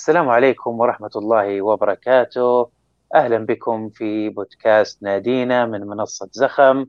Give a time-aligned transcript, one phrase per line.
[0.00, 2.70] السلام عليكم ورحمة الله وبركاته.
[3.14, 6.86] أهلا بكم في بودكاست نادينا من منصة زخم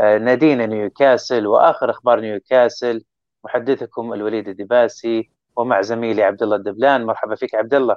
[0.00, 3.04] آه، نادينا نيوكاسل وآخر أخبار نيوكاسل
[3.44, 7.04] محدثكم الوليد الدباسي ومع زميلي عبد الله الدبلان.
[7.04, 7.96] مرحبا فيك عبد الله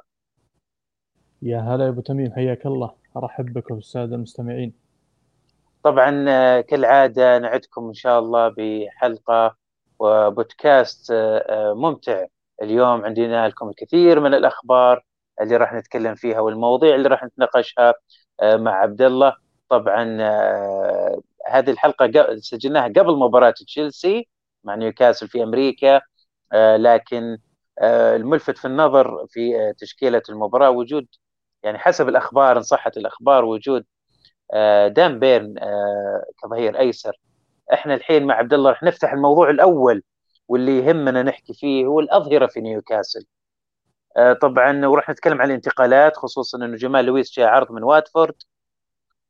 [1.41, 2.91] يا هلا يا أبو تميم حياك الله.
[3.17, 4.73] أرحب بكم السادة المستمعين.
[5.83, 9.55] طبعا آه، كالعادة نعدكم إن شاء الله بحلقة
[9.99, 12.25] وبودكاست آه، ممتع.
[12.61, 15.03] اليوم عندنا لكم الكثير من الأخبار
[15.41, 17.93] اللي راح نتكلم فيها والمواضيع اللي راح نتناقشها
[18.41, 19.35] آه، مع عبد الله
[19.69, 24.27] طبعا آه، هذه الحلقة سجلناها قبل مباراة تشيلسي
[24.63, 26.01] مع نيوكاسل في أمريكا
[26.53, 27.37] آه، لكن
[27.83, 31.07] الملفت في النظر في تشكيلة المباراة وجود
[31.63, 33.85] يعني حسب الأخبار إن صحت الأخبار وجود
[34.95, 35.55] دان بيرن
[36.43, 37.19] كظهير أيسر.
[37.73, 40.03] إحنا الحين مع عبد الله راح نفتح الموضوع الأول
[40.51, 43.25] واللي يهمنا نحكي فيه هو الأظهرة في نيوكاسل.
[44.17, 48.35] آه، طبعا وراح نتكلم عن الانتقالات خصوصا إنه جمال لويس جاء عرض من واتفورد.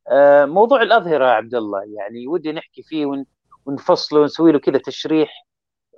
[0.07, 3.25] آه، موضوع الأظهرة عبد الله يعني ودي نحكي فيه
[3.65, 5.47] ونفصله ونسوي له كذا تشريح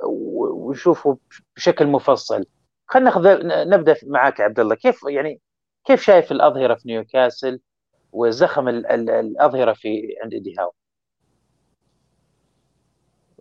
[0.06, 1.18] ونشوفه
[1.56, 2.46] بشكل مفصل.
[2.88, 3.24] خلينا ناخذ
[3.70, 4.76] نبدأ معك عبد الله.
[4.76, 5.42] كيف يعني
[5.86, 7.60] كيف شايف الأظهرة في نيوكاسل
[8.12, 10.74] وزخم الأظهرة في عند ايدي هاو؟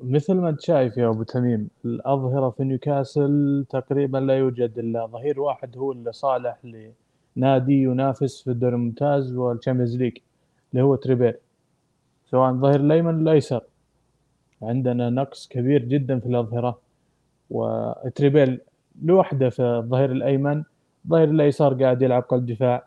[0.02, 5.40] مثل ما أنت شايف يا أبو تميم الأظهرة في نيوكاسل تقريبا لا يوجد إلا ظهير
[5.40, 6.58] واحد هو اللي صالح
[7.36, 10.18] لنادي ينافس في الدوري الممتاز وال Champions League
[10.72, 11.38] اللي هو تريبير.
[12.30, 13.60] سواء الظهير الأيمن الأيسر.
[14.62, 16.78] عندنا نقص كبير جدا في الأظهرة.
[17.50, 18.60] وتريبير
[19.02, 20.64] لوحده في الظهير الأيمن
[21.04, 22.86] الظهير الأيسر قاعد يلعب قلب دفاع.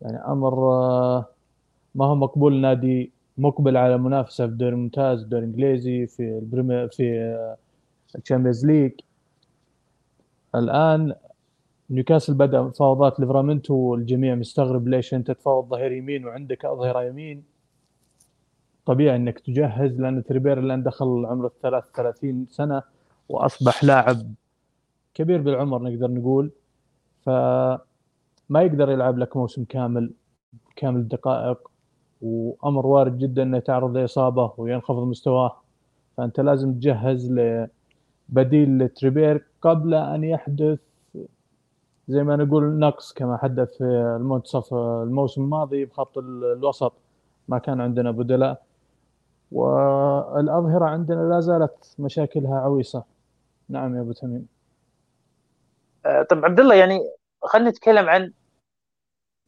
[0.00, 1.26] يعني أمر آه،
[1.94, 6.88] ما هو مقبول نادي مقبل على منافسه في الدوري الممتاز الدوري الانجليزي في ال Premier
[6.88, 7.56] في
[8.16, 8.92] ال Champions League.
[10.54, 11.14] الآن
[11.90, 17.44] نيوكاسل بدأ مفاوضات ليفرامينتو والجميع مستغرب ليش أنت تفاوض ظهير يمين وعندك أظهرة يمين.
[18.86, 22.82] طبيعي إنك تجهز لأن تريبير الآن دخل عمره 33 سنة
[23.28, 24.34] وأصبح لاعب
[25.14, 26.50] كبير بالعمر نقدر نقول.
[27.22, 27.80] فما
[28.62, 30.12] يقدر يلعب لك موسم كامل
[30.76, 31.70] كامل الدقائق
[32.22, 35.56] وأمر وارد جدا إنه يتعرض لإصابة وينخفض مستواه.
[36.16, 40.78] فأنت لازم تجهز لبديل لتريبير قبل أن يحدث
[42.08, 43.84] زي ما نقول نقص كما حدث في
[44.20, 46.92] المنتصف الموسم الماضي بخط الوسط.
[47.48, 48.62] ما كان عندنا بدلاء.
[49.52, 53.04] والأظهرة عندنا لا زالت مشاكلها عويصة.
[53.68, 54.46] نعم يا أبو تميم.
[56.06, 56.98] آه، طب عبد الله يعني
[57.42, 58.32] خلينا نتكلم عن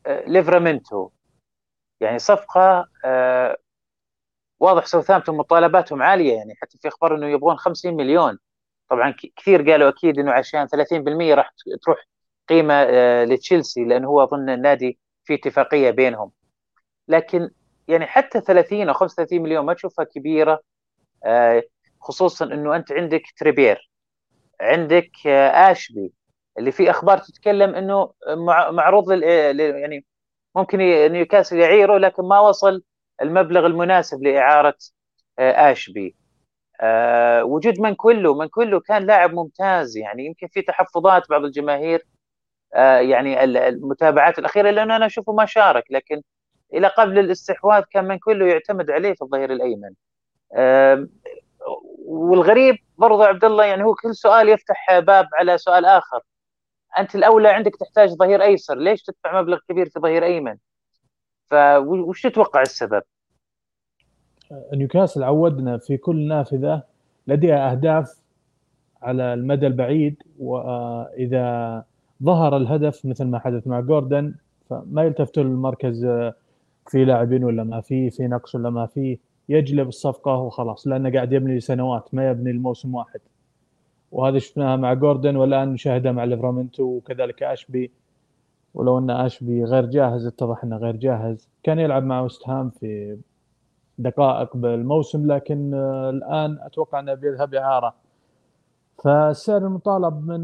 [0.06, 1.08] آه، ليفرامنتو.
[2.00, 3.56] يعني صفقة آه
[4.60, 8.38] واضح ساوثهامبتون مطالباتهم عالية يعني حتى في أخبار إنه يبغون 50 مليون.
[8.90, 11.50] طبعا كثير قالوا أكيد إنه عشان 30% راح
[11.82, 11.98] تروح
[12.48, 16.32] قيمة آه لتشيلسي لأنه هو أظن النادي في اتفاقية بينهم.
[17.08, 17.50] لكن
[17.88, 20.60] يعني حتى 30 أو 35 مليون ما تشوفها كبيرة
[21.24, 21.62] آه
[22.00, 23.90] خصوصا إنه أنت عندك تريبير
[24.60, 26.12] عندك آه أشبي
[26.58, 28.12] اللي في أخبار تتكلم إنه
[28.70, 30.04] معروض لل يعني
[30.56, 30.78] ممكن
[31.12, 32.82] نيوكاسل يعيره لكن ما وصل
[33.22, 34.74] المبلغ المناسب لإعارة
[35.38, 36.16] آه، أشبي.
[36.80, 42.06] آه، وجود من كله من كله كان لاعب ممتاز يعني يمكن في تحفظات بعض الجماهير
[42.74, 46.22] آه، يعني المتابعات الأخيرة لأنه أنا أشوفه ما شارك لكن
[46.74, 49.94] إلى قبل الاستحواذ كان من كله يعتمد عليه في الظهير الأيمن.
[52.06, 56.20] والغريب برضو عبد الله يعني هو كل سؤال يفتح باب على سؤال آخر.
[56.98, 58.78] أنت الأولى عندك تحتاج ظهير أيسر.
[58.78, 60.56] ليش تدفع مبلغ كبير في ظهير أيمن؟
[61.50, 63.02] فوش تتوقع السبب؟
[64.72, 66.82] نيوكاسل عودنا في كل نافذة
[67.26, 68.20] لديها أهداف
[69.02, 71.84] على المدى البعيد واذا
[72.22, 74.34] ظهر الهدف مثل ما حدث مع جوردن
[74.70, 76.04] فما يلتفتوا للمركز
[76.88, 79.18] في لاعبين ولا ما في في نقص ولا ما في
[79.48, 83.20] يجلب الصفقة وخلاص لأنه قاعد يبني سنوات ما يبني الموسم واحد.
[84.12, 87.90] وهذا شفناها مع جوردن والآن نشاهدها مع ليفرامنتو وكذلك أشبي.
[88.74, 91.48] ولو أن أشبي غير جاهز اتضح أنه غير جاهز.
[91.62, 93.18] كان يلعب مع وست هام في
[93.98, 95.74] دقائق بالموسم لكن
[96.14, 97.94] الآن أتوقع أنه بيذهب إعارة.
[99.04, 100.42] فالسعر المطالب من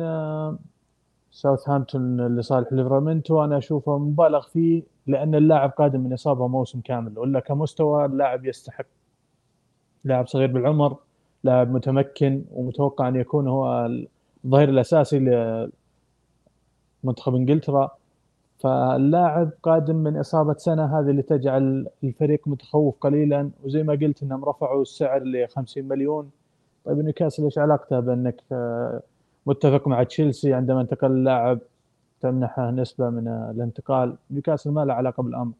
[1.30, 7.40] ساوثهامبتون لصالح ليفرامنتو أنا أشوفه مبالغ فيه لأن اللاعب قادم من إصابة موسم كامل ولا
[7.40, 8.86] كمستوى اللاعب يستحق.
[10.04, 10.96] لاعب صغير بالعمر
[11.46, 13.90] لاعب متمكن ومتوقع أن يكون هو
[14.44, 15.18] الظهير الأساسي
[17.04, 17.90] لمنتخب إنجلترا.
[18.58, 24.44] فاللاعب قادم من إصابة سنة هذه اللي تجعل الفريق متخوف قليلا وزي ما قلت إنهم
[24.44, 26.30] رفعوا السعر ل 50 مليون.
[26.84, 28.42] طيب نيوكاسل إيش علاقته بأنك
[29.46, 31.58] متفق مع تشيلسي عندما انتقل اللاعب
[32.20, 35.52] تمنحه نسبة من الانتقال؟ نيوكاسل ما له علاقة بالأمر.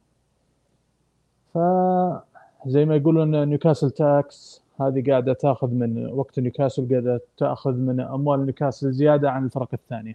[1.55, 4.66] فزي ما يقولون نيوكاسل tax.
[4.81, 10.15] هذه قاعدة تأخذ من وقت نيوكاسل قاعدة تأخذ من أموال نيوكاسل زيادة عن الفرق الثانية.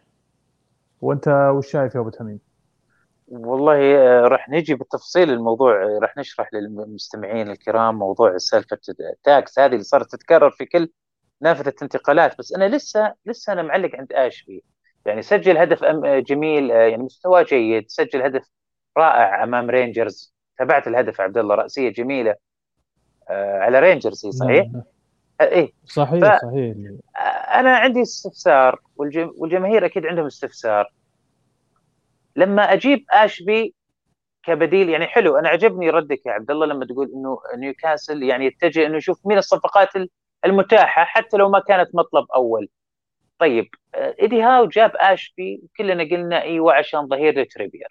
[1.02, 2.40] وأنت وش شايف يا أبو تميم؟
[3.28, 9.60] والله آه، راح نجي بالتفصيل الموضوع آه، راح نشرح للمستمعين الكرام موضوع سالفة ال tax
[9.60, 10.90] هذه اللي صارت تتكرر في كل
[11.42, 14.64] نافذة انتقالات بس أنا لسه لسه أنا معلق عند آشبي
[15.06, 17.86] يعني سجل هدف جميل آه، يعني مستواه جيد.
[17.90, 18.50] سجل هدف
[18.98, 20.36] رائع أمام رينجرز.
[20.58, 22.36] تابعت الهدف عبد الله رأسية جميلة.
[23.62, 24.84] على رينجرز هي صحيح؟ نعم.
[25.42, 25.72] آه، إيه.
[25.86, 26.42] صحيح ف...
[26.42, 26.76] صحيح.
[27.54, 29.32] أنا عندي استفسار والجم...
[29.38, 30.94] والجماهير أكيد عندهم استفسار.
[32.36, 33.76] لما أجيب أشبي
[34.44, 38.86] كبديل يعني حلو أنا عجبني ردك يا عبد الله لما تقول إنه نيوكاسل يعني يتجه
[38.86, 39.90] إنه يشوف مين الصفقات
[40.46, 42.70] المتاحة حتى لو ما كانت مطلب أول.
[43.40, 47.88] طيب ايدي هاو جاب أشبي كلنا قلنا أيوه عشان ظهير تريبير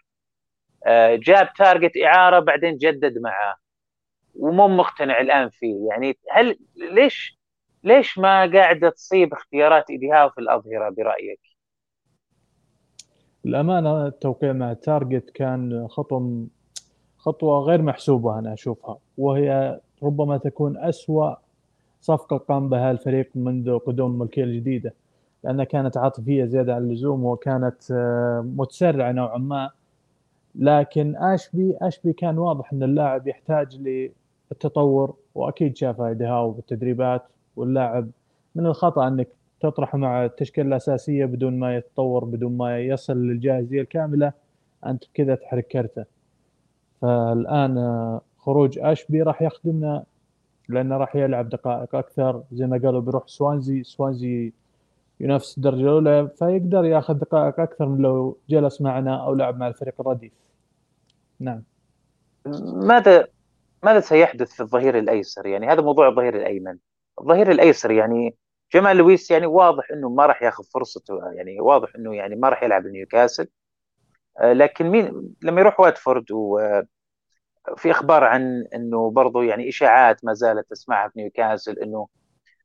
[0.87, 3.55] آه، جاب تارجت إعارة بعدين جدد معاه.
[4.35, 7.41] ومو مقتنع الآن فيه يعني هل ليش
[7.85, 11.41] ليش ما قاعدة تصيب اختيارات ايدي هاو في الأظهرة برأيك؟
[13.47, 16.47] الأمانة التوقيع مع تارجت كان خطوه
[17.19, 21.35] خطوة غير محسوبة أنا أشوفها وهي ربما تكون أسوأ
[22.01, 24.95] صفقة قام بها الفريق منذ قدوم الملكية الجديدة
[25.45, 29.71] لأنها كانت عاطفية زيادة عن اللزوم وكانت آه، متسرعة نوعا ما
[30.55, 33.77] لكن أشبي أشبي كان واضح إن اللاعب يحتاج
[34.51, 37.23] للتطور وأكيد شافها دهاو بالتدريبات
[37.57, 38.11] واللاعب.
[38.55, 39.29] من الخطأ أنك
[39.61, 44.33] تطرحه مع التشكيلة الأساسية بدون ما يتطور بدون ما يصل للجاهزية الكاملة
[44.87, 46.05] أنت كذا تحرك كرته
[47.01, 50.05] فالآن آه، خروج أشبي راح يخدمنا
[50.69, 52.43] لأنه راح يلعب دقائق أكثر.
[52.53, 53.83] زي ما قالوا بيروح سوانزي.
[53.83, 54.53] سوانزي
[55.21, 59.95] ينافس الدرجه الأولى فيقدر يأخذ دقائق أكثر من لو جلس معنا أو لعب مع الفريق
[60.01, 60.33] الرديف.
[61.41, 61.63] نعم.
[62.65, 63.27] ماذا
[63.83, 66.79] ماذا سيحدث في الظهير الأيسر؟ يعني هذا موضوع الظهير الأيمن.
[67.21, 68.37] الظهير الأيسر يعني
[68.75, 72.63] جمال لويس يعني واضح إنه ما راح ياخذ فرصته يعني واضح إنه يعني ما راح
[72.63, 73.49] يلعب نيوكاسل.
[74.41, 80.71] آه، لكن مين لما يروح واتفورد وفي أخبار عن إنه برضه يعني إشاعات ما زالت
[80.71, 82.09] تسمعها في نيوكاسل إنه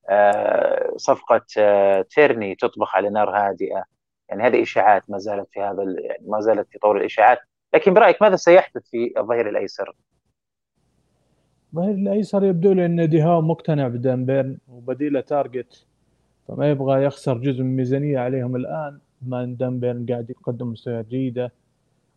[0.09, 3.83] آه، صفقة آه، تيرني تطبخ على نار هادئة.
[4.29, 7.39] يعني هذه إشاعات ما زالت في هذا يعني ما زالت في طور الإشاعات.
[7.73, 9.95] لكن برأيك ماذا سيحدث في الظهير الأيسر؟
[11.75, 15.85] الظهير الايسر يبدو لي إن إيدي هاو مقتنع بدان بيرن وبديله تارجت
[16.47, 21.07] فما يبغى يخسر جزء من الميزانية عليهم الآن بما ان دان بيرن قاعد يقدم مستويات
[21.07, 21.51] جيدة.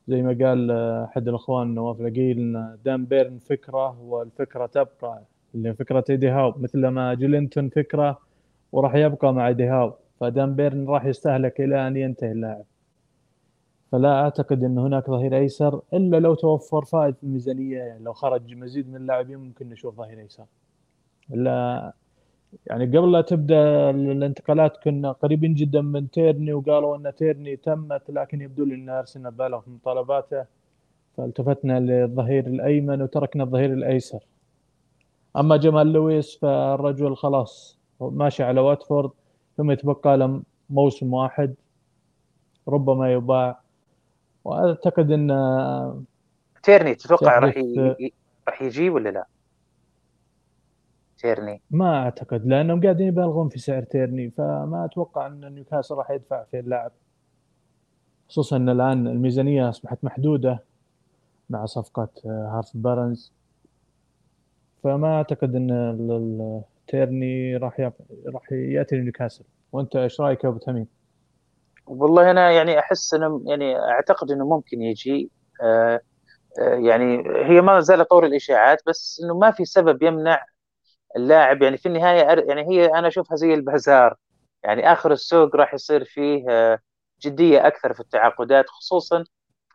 [0.09, 5.23] زي ما قال آه، أحد الأخوان نواف العقيل إن دان بيرن فكرة والفكرة تبقى
[5.55, 8.19] اللي فكرة ايدي هاو مثل ما جولينتون فكرة
[8.73, 9.95] وراح يبقى مع ايدي هاو.
[10.21, 12.65] فدان بيرن راح يستهلك إلى أن ينتهي اللاعب.
[13.93, 18.55] فلا أعتقد أن هناك ظهير أيسر إلا لو توفر فائض في الميزانية يعني لو خرج
[18.55, 20.45] مزيد من اللاعبين ممكن نشوف ظهير أيسر.
[21.35, 21.93] الا
[22.67, 28.41] يعني قبل لا تبدأ الانتقالات كنا قريبين جدا من تيرني وقالوا أن تيرني تمت لكن
[28.41, 30.45] يبدو لي أن أرسنال بالغ في مطالباته
[31.17, 34.21] فالتفتنا للظهير الأيمن وتركنا الظهير الأيسر.
[35.37, 39.11] أما جمال لويس فالرجل خلاص ماشي على واتفورد
[39.57, 41.55] ثم يتبقى له موسم واحد
[42.69, 43.61] ربما يباع
[44.49, 45.29] وأعتقد إن
[46.63, 48.13] تيرني تتوقع راح ي...
[48.49, 49.27] راح يجي ولا لا؟
[51.19, 56.45] تيرني ما أعتقد لأنهم قاعدين يبالغون في سعر تيرني فما أتوقع إن نيوكاسل راح يدفع
[56.45, 56.93] في اللاعب
[58.29, 60.65] خصوصا إن الآن الميزانية أصبحت محدودة
[61.51, 63.33] مع صفقة هارف بارنز
[64.83, 67.91] فما أعتقد إن تيرني راح.
[68.27, 70.98] راح يأتي لنيوكاسل وأنت إيش رأيك يا أبو تميم؟
[71.89, 75.31] والله أنا يعني أحس أنه يعني أعتقد أنه ممكن يجي.
[75.63, 76.01] آه
[76.63, 80.45] آه يعني هي ما زالت طور الإشاعات بس إنه ما في سبب يمنع
[81.17, 84.17] اللاعب يعني في النهاية يعني هي أنا أشوفها زي البازار.
[84.65, 86.79] يعني آخر السوق راح يصير فيه آه
[87.27, 89.25] جدية أكثر في التعاقدات خصوصا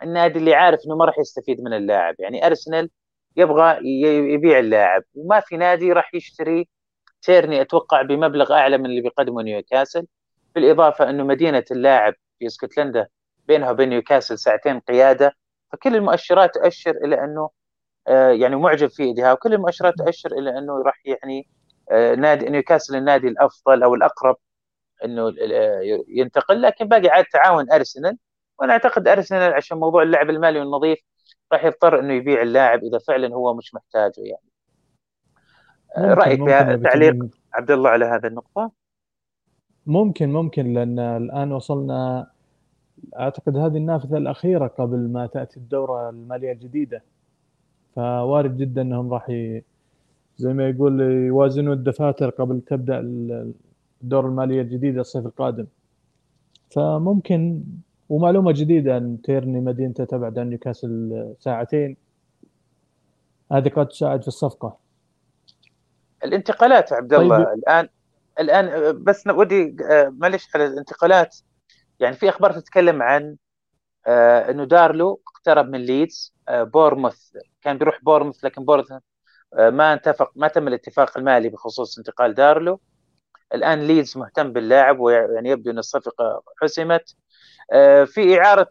[0.03, 2.15] النادي اللي عارف إنه ما راح يستفيد من اللاعب.
[2.19, 2.89] يعني أرسنال
[3.37, 3.79] يبغى
[4.35, 5.03] يبيع اللاعب.
[5.15, 6.69] وما في نادي راح يشتري
[7.21, 10.07] تيرني أتوقع بمبلغ أعلى من اللي بيقدمه نيوكاسل.
[10.55, 13.07] بالإضافة أنه مدينة اللاعب في اسكتلندا
[13.47, 15.35] بينها وبين نيوكاسل ساعتين قيادة
[15.71, 17.49] فكل المؤشرات تؤشر إلى أنه
[18.07, 21.49] آه، يعني معجب في إيديها وكل المؤشرات تؤشر إلى أنه راح يعني
[21.91, 24.35] آه، نادي نيوكاسل النادي الأفضل أو الأقرب
[25.05, 26.61] إنه آه، ينتقل.
[26.61, 28.17] لكن باقي عاد تعاون أرسنال
[28.59, 30.99] وأنا أعتقد أرسنال عشان موضوع اللعب المالي والنظيف
[31.53, 34.53] راح يضطر إنه يبيع اللاعب إذا فعلا هو مش محتاجه يعني.
[35.97, 37.15] ممكن رأيك ممكن تعليق
[37.53, 38.71] عبد الله على هذه النقطة؟
[39.85, 42.27] ممكن ممكن لأن الآن وصلنا
[43.19, 47.03] أعتقد هذه النافذة الأخيرة قبل ما تأتي الدورة المالية الجديدة.
[47.95, 49.63] فوارد جدا أنهم راح ي...
[50.37, 52.99] زي ما يقول يوازنوا الدفاتر قبل تبدأ
[54.03, 55.65] الدورة المالية الجديدة الصيف القادم.
[56.69, 57.63] فممكن
[58.09, 61.97] ومعلومة جديدة أن تيرني مدينته تبعد عن نيوكاسل ساعتين.
[63.51, 64.77] هذه قد تساعد في الصفقة.
[66.25, 67.53] الانتقالات عبد الله طيب.
[67.57, 67.87] الآن
[68.39, 69.75] الآن بس ودي
[70.09, 71.37] معلش على الانتقالات.
[71.99, 73.35] يعني في أخبار تتكلم عن
[74.07, 77.31] آه إنه دارلو اقترب من ليدز بورنموث.
[77.61, 78.91] كان بيروح بورنموث لكن بورنموث
[79.57, 82.81] ما اتفق ما تم الاتفاق المالي بخصوص انتقال دارلو.
[83.53, 87.15] الآن ليدز مهتم باللاعب ويعني يبدو إن الصفقة حسمت.
[88.05, 88.69] في إعارة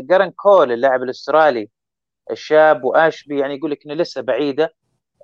[0.00, 1.70] جارانج كول اللاعب الأسترالي
[2.30, 4.74] الشاب وآشبي يعني يقول لك إنه لسه بعيدة.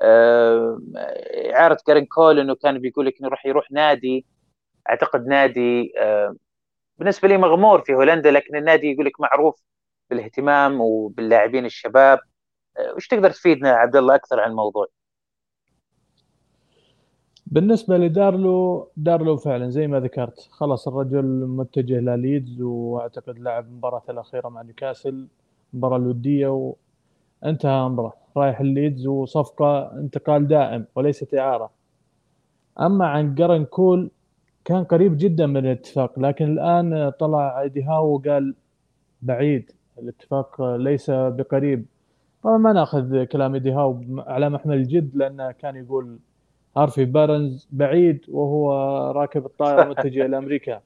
[0.02, 4.26] اعاره جارانج كول إنه كان بيقول لك إنه راح يروح نادي
[4.90, 5.92] أعتقد نادي
[6.98, 9.62] بالنسبة لي مغمور في هولندا لكن النادي يقول لك معروف
[10.10, 12.18] بالاهتمام وباللاعبين الشباب
[12.78, 14.86] آه، وش تقدر تفيدنا عبد الله أكثر عن الموضوع؟
[17.46, 24.48] بالنسبة لدارلو دارلو فعلا زي ما ذكرت خلاص الرجل متجه لليدز وأعتقد لعب المباراه الأخيرة
[24.48, 25.28] مع نيوكاسل
[25.74, 26.74] المباراه الودية
[27.42, 31.70] وانتهى أمره رايح لليدز وصفقة انتقال دائم وليست إعارة.
[32.80, 34.10] أما عن قرن كول
[34.64, 38.54] كان قريب جدا من الاتفاق لكن الآن طلع إيدي هاو وقال
[39.22, 41.86] بعيد الاتفاق ليس بقريب.
[42.42, 46.18] طبعا ما نأخذ كلام إيدي هاو على محمل الجد لأنه كان يقول
[46.76, 48.72] هارفي بارنز بعيد وهو
[49.10, 50.80] راكب الطائرة متجه لامريكا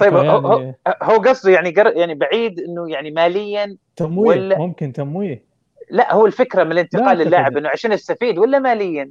[0.00, 5.47] طيب يعني هو قصده يعني يعني بعيد إنه يعني ماليا تمويه ولا ممكن تمويه.
[5.90, 9.10] لا هو الفكرة من الانتقال للاعب إنه عشان يستفيد ولا ماليا؟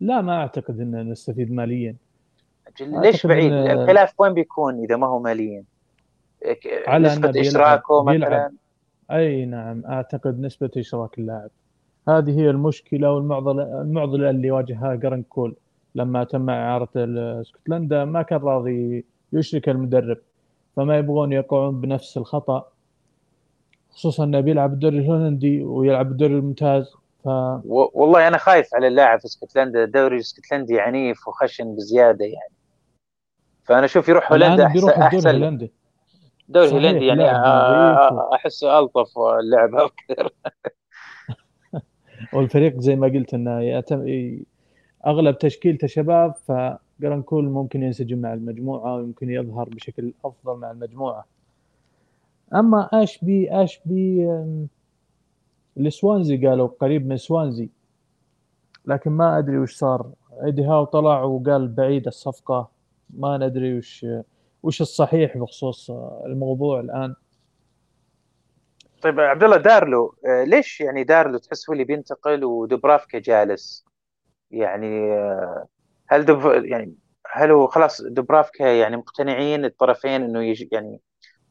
[0.00, 1.96] لا ما أعتقد إنه نستفيد ماليا.
[2.80, 5.64] ليش بعيد؟ الخلاف وين بيكون إذا ما هو ماليا؟
[6.86, 8.52] على نسبة إشراكه مثلا؟
[9.10, 11.50] أي نعم أعتقد نسبة إشراك اللاعب.
[12.08, 15.56] هذه هي المشكلة والمعضلة المعضلة اللي واجهها جرن كول.
[15.94, 16.88] لما تم إعارة
[17.40, 20.18] اسكتلندا ما كان راضي يشرك المدرب
[20.76, 22.68] فما يبغون يقعون بنفس الخطأ.
[23.94, 26.92] خصوصا إنه بيلعب الدوري الهولندي ويلعب الدوري الممتاز
[27.24, 27.28] ف...
[27.94, 32.54] والله أنا خايف على اللاعب في اسكتلندا الدوري الاسكتلندي عنيف وخشن بزيادة يعني.
[33.64, 35.72] فأنا أشوف يروح هولندا احسن احسن هولندي
[36.48, 37.30] الدوري الهولندي يعني
[38.34, 40.30] احسه ألطف اللعب أكثر.
[42.34, 44.06] والفريق زي ما قلت إنه يتم
[45.06, 51.33] أغلب تشكيلته شباب فجرانكول ممكن ينسجم مع المجموعة ويمكن يظهر بشكل أفضل مع المجموعة.
[52.54, 54.28] أما اشبي اشبي
[55.76, 57.68] السوانزي قالوا قريب من سوانزي.
[58.86, 60.12] لكن ما أدري وش صار.
[60.44, 62.70] إيدي هاو طلع وقال بعيد الصفقة.
[63.10, 64.06] ما ندري وش
[64.62, 65.90] وش الصحيح بخصوص
[66.26, 67.14] الموضوع الآن.
[69.02, 73.84] طيب عبد الله دارلو آه، ليش يعني دارلو تحس هو اللي بينتقل ودوبرافكا جالس؟
[74.50, 75.66] يعني آه،
[76.06, 76.94] هل دب يعني
[77.32, 81.00] هل هو خلاص دوبرافكا يعني مقتنعين الطرفين إنه يعني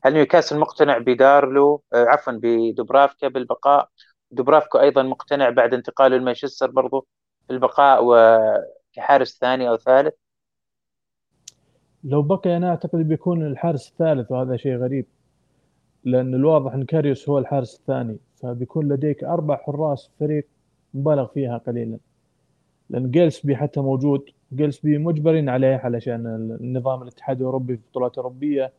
[0.05, 3.89] هل نيوكاسل مقتنع بدارلو؟ آه، عفوا بدوبرافكا بالبقاء.
[4.31, 7.07] دوبرافكا أيضا مقتنع بعد انتقاله لمانشستر برضو
[7.49, 10.13] بالبقاء وكحارس ثاني أو ثالث.
[12.03, 15.05] لو بقي أنا أعتقد بيكون الحارس الثالث وهذا شيء غريب
[16.03, 20.47] لأن الواضح إن كاريوس هو الحارس الثاني فبيكون لديك أربع حراس فريق
[20.93, 21.97] مبالغ فيها قليلا.
[22.89, 26.25] لأن جيلسبي حتى موجود جيلسبي مجبرين عليه علشان
[26.61, 28.73] النظام الاتحاد الأوروبي في البطولات الاوروبيه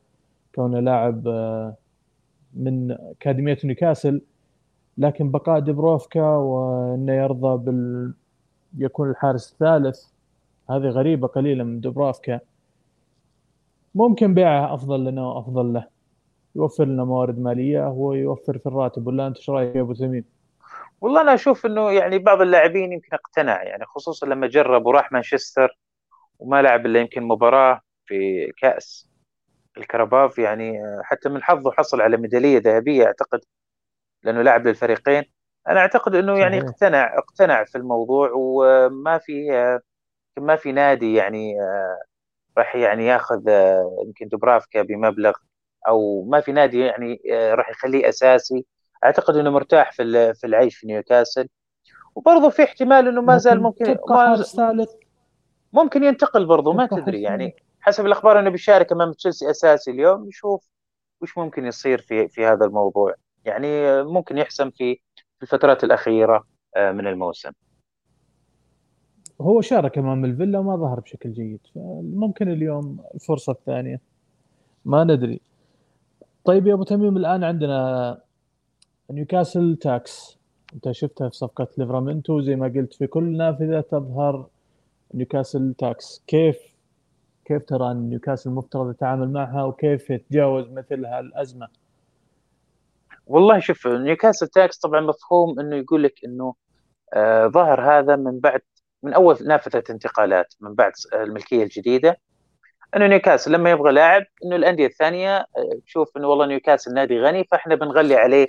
[0.55, 1.77] كونه لاعب آه،
[2.55, 4.21] من أكاديمية نيوكاسل
[4.99, 8.15] لكن بقاء دبروفكا وإنه يرضى بال
[8.79, 10.05] يكون الحارس الثالث
[10.71, 12.41] هذه غريبة قليلا من دبروفكا
[13.95, 15.87] ممكن بيعه أفضل لنا وأفضل له.
[16.57, 20.25] يوفر لنا موارد مالية ويوفر في الراتب ولا أنت إيش رأيك يا أبو تميم؟
[21.01, 25.79] والله أنا أشوف إنه يعني بعض اللاعبين يمكن أقتنع يعني خصوصا لما جرب وراح مانشستر
[26.39, 29.14] وما لعب إلا يمكن مباراة في كأس.
[29.79, 33.41] الكرباف يعني حتى من حظه حصل على ميدالية ذهبية أعتقد
[34.23, 35.25] لأنه لعب للفريقين.
[35.69, 39.51] أنا أعتقد إنه يعني اقتنع اقتنع في الموضوع وما في
[40.39, 41.57] ما في نادي يعني
[42.59, 45.33] راح يعني ياخذ آه، يمكن دوبرافكا بمبلغ
[45.89, 48.67] أو ما في نادي يعني آه، راح يخليه أساسي.
[49.05, 51.49] أعتقد إنه مرتاح في في العيش في نيوكاسل.
[52.15, 53.97] وبرضه في احتمال إنه ما زال ممكن
[54.57, 54.91] ثالث.
[55.73, 57.57] ممكن ينتقل برضه ما تدري يعني.
[57.85, 60.69] حسب الأخبار إنه بيشارك أمام تشيلسي أساسي اليوم نشوف
[61.21, 63.15] وش ممكن يصير في في هذا الموضوع.
[63.45, 65.01] يعني آه، ممكن يحسم في
[65.43, 66.45] الفترات الأخيرة
[66.77, 67.51] من الموسم.
[69.41, 74.01] هو شارك أمام الفيلا وما ظهر بشكل جيد فممكن اليوم الفرصة الثانية.
[74.85, 75.41] ما ندري.
[76.45, 78.21] طيب يا أبو تميم الآن عندنا
[79.11, 80.39] نيوكاسل tax.
[80.75, 84.47] أنت شفتها في صفقة ليفرامنتو زي ما قلت في كل نافذة تظهر
[85.15, 86.23] نيوكاسل tax.
[86.27, 86.74] كيف
[87.45, 91.69] كيف ترى أن نيوكاسل المفترض يتعامل معها وكيف يتجاوز مثل هالأزمة؟
[93.27, 96.55] والله شوف نيوكاسل tax طبعا مفهوم إنه يقول لك إنه
[97.15, 98.61] آه ظهر هذا من بعد
[99.03, 102.21] من أول نافذة انتقالات من بعد الملكية الجديدة
[102.97, 105.47] إنه نيوكاسل لما يبغى لاعب إنه الأندية الثانية آه،
[105.87, 108.47] تشوف إنه والله نيوكاسل نادي غني فإحنا بنغلي عليه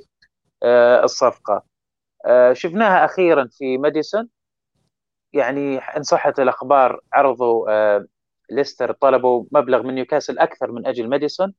[0.64, 1.64] آه الصفقة
[2.26, 4.30] آه شفناها أخيرا في ماديسون
[5.34, 8.06] يعني إن صحت الأخبار عرضوا آه
[8.52, 11.54] ليستر طلبوا مبلغ من نيوكاسل أكثر من أجل ماديسون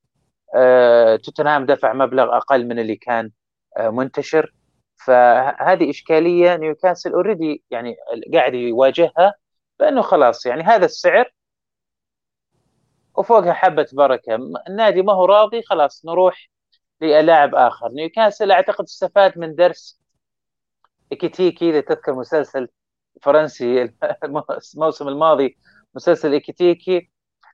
[0.55, 3.31] آه توتنهام دفع مبلغ أقل من اللي كان
[3.77, 4.55] آه منتشر.
[5.07, 7.97] فهذه إشكالية نيوكاسل already يعني
[8.35, 9.35] قاعد يواجهها
[9.81, 11.33] بأنه خلاص يعني هذا السعر
[13.15, 14.35] وفوقها حبة بركة.
[14.69, 16.51] النادي ما هو راضي خلاص نروح
[17.01, 17.89] للاعب آخر.
[17.89, 20.01] نيوكاسل أعتقد استفاد من درس
[21.13, 22.69] ايكيتيكي اذا تذكر مسلسل
[23.23, 23.83] فرنسي
[24.75, 25.59] الموسم الماضي
[25.97, 27.11] مسلسل إيكيتيكي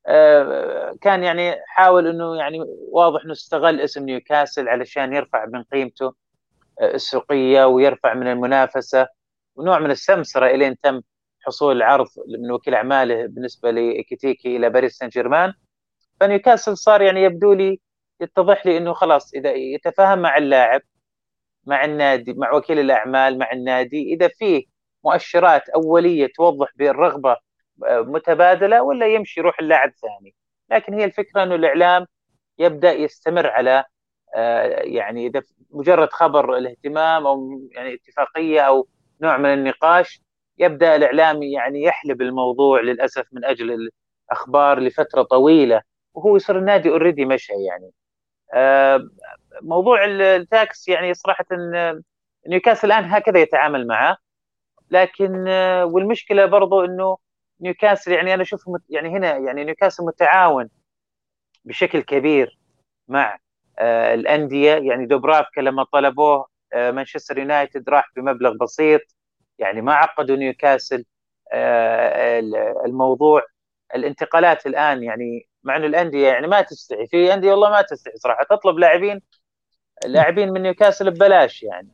[0.07, 2.59] آه، كان يعني حاول إنه يعني
[2.93, 6.15] واضح إنه استغل اسم نيوكاسل علشان يرفع من قيمته
[6.81, 9.09] آه، السوقية ويرفع من المنافسة
[9.57, 11.03] ونوع من السمسرة إلين تم
[11.47, 15.55] حصول عرض من وكيل أعماله بالنسبة لإيكيتيكي إلى باريس سان جيرمان
[16.21, 17.81] فنيوكاسل صار يعني يبدو لي
[18.21, 20.83] يتضح لي إنه خلاص إذا يتفاهم مع اللاعب
[21.67, 24.65] مع النادي مع وكيل الأعمال مع النادي إذا فيه
[25.05, 27.37] مؤشرات أولية توضح بالرغبة
[27.91, 30.35] متبادلة ولا يمشي يروح اللاعب ثاني.
[30.71, 32.07] لكن هي الفكرة إنه الإعلام
[32.59, 33.85] يبدأ يستمر على
[34.35, 38.89] آه، يعني إذا مجرد خبر الاهتمام أو يعني اتفاقية أو
[39.21, 40.21] نوع من النقاش
[40.59, 43.91] يبدأ الإعلام يعني يحلب الموضوع للأسف من أجل
[44.31, 45.83] الأخبار لفترة طويلة
[46.15, 47.91] وهو يصير النادي already مشى يعني.
[48.55, 49.09] آه،
[49.63, 51.45] موضوع ال tax يعني صراحة
[52.49, 54.17] نيوكاسل الآن هكذا يتعامل معه
[54.91, 57.17] لكن آه، والمشكلة برضو إنه
[57.63, 60.69] نيوكاسل يعني أنا أشوف يعني هنا يعني نيوكاسل متعاون
[61.65, 62.59] بشكل كبير
[63.09, 63.39] مع
[63.79, 64.75] آه، الأندية.
[64.75, 69.01] يعني دوبرافكا لما طلبوه مانشستر يونايتد راح بمبلغ بسيط.
[69.59, 71.05] يعني ما عقدوا نيوكاسل
[72.85, 73.43] الموضوع.
[73.95, 77.07] الانتقالات الآن يعني مع إنه الأندية يعني ما تستحي.
[77.07, 78.45] في أندية والله ما تستحي صراحة.
[78.45, 79.21] تطلب لاعبين
[80.07, 81.89] لاعبين من نيوكاسل ببلاش يعني.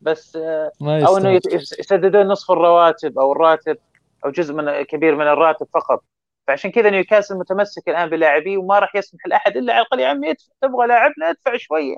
[0.00, 0.36] بس
[0.80, 3.76] ما أو إنه يسددون نصف الرواتب أو الراتب.
[4.24, 6.04] أو جزء من كبير من الراتب فقط.
[6.46, 10.34] فعشان كذا نيوكاسل متمسك الآن بلاعبيه وما راح يسمح لأحد إلا على الأقل يا عمي
[10.62, 11.96] تبغى لاعبنا ادفع شوية.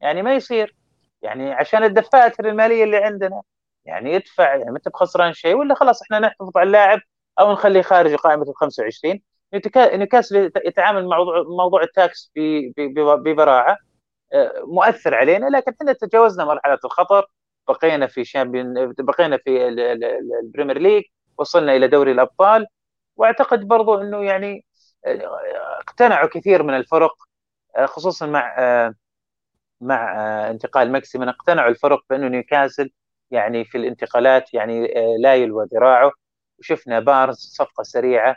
[0.00, 0.76] يعني ما يصير.
[1.22, 3.42] يعني عشان الدفاتر المالية اللي عندنا.
[3.84, 7.00] يعني يدفع يعني ما انت بخسران شيء ولا خلاص إحنا نحتفظ على اللاعب
[7.40, 9.22] أو نخليه خارج قائمة ال 25
[9.76, 12.32] نيوكاسل يتعامل مع موضوع موضوع ال tax
[13.24, 13.78] ببراعة.
[14.32, 17.26] آه، مؤثر علينا لكن إحنا تجاوزنا مرحلة الخطر.
[17.68, 19.68] بقينا في champion بقينا في
[20.44, 21.04] البريمير ليج.
[21.40, 22.66] وصلنا إلى دوري الأبطال.
[23.16, 24.64] وأعتقد برضو إنه يعني
[25.06, 25.40] آه،
[25.80, 27.14] اقتنعوا كثير من الفرق
[27.76, 28.56] آه، خصوصا مع
[29.80, 32.90] مع انتقال ماكسيمان اقتنعوا الفرق بأنه نيوكاسل
[33.30, 34.88] يعني في الانتقالات يعني
[35.22, 36.12] لا يلوى ذراعه.
[36.58, 38.36] وشفنا بارنز صفقة سريعة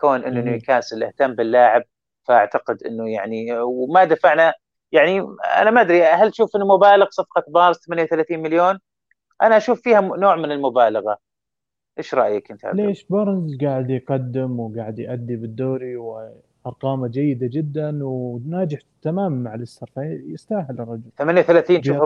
[0.00, 1.82] كون إنه نيوكاسل اهتم باللاعب.
[2.28, 4.54] فأعتقد إنه يعني وما دفعنا
[4.92, 8.80] يعني أنا ما أدري هل تشوف إنه مبالغ صفقة بارنز 38 مليون؟
[9.42, 11.18] أنا أشوف فيها نوع من المبالغة.
[12.00, 19.50] إيش رأيك أنت ليش بارنز قاعد يقدم وقاعد يؤدي بالدوري وأرقامه جيدة جدا وناجح تماما
[19.50, 21.10] مع ليستر فيستاهل الرجل.
[21.18, 22.02] 38 شوف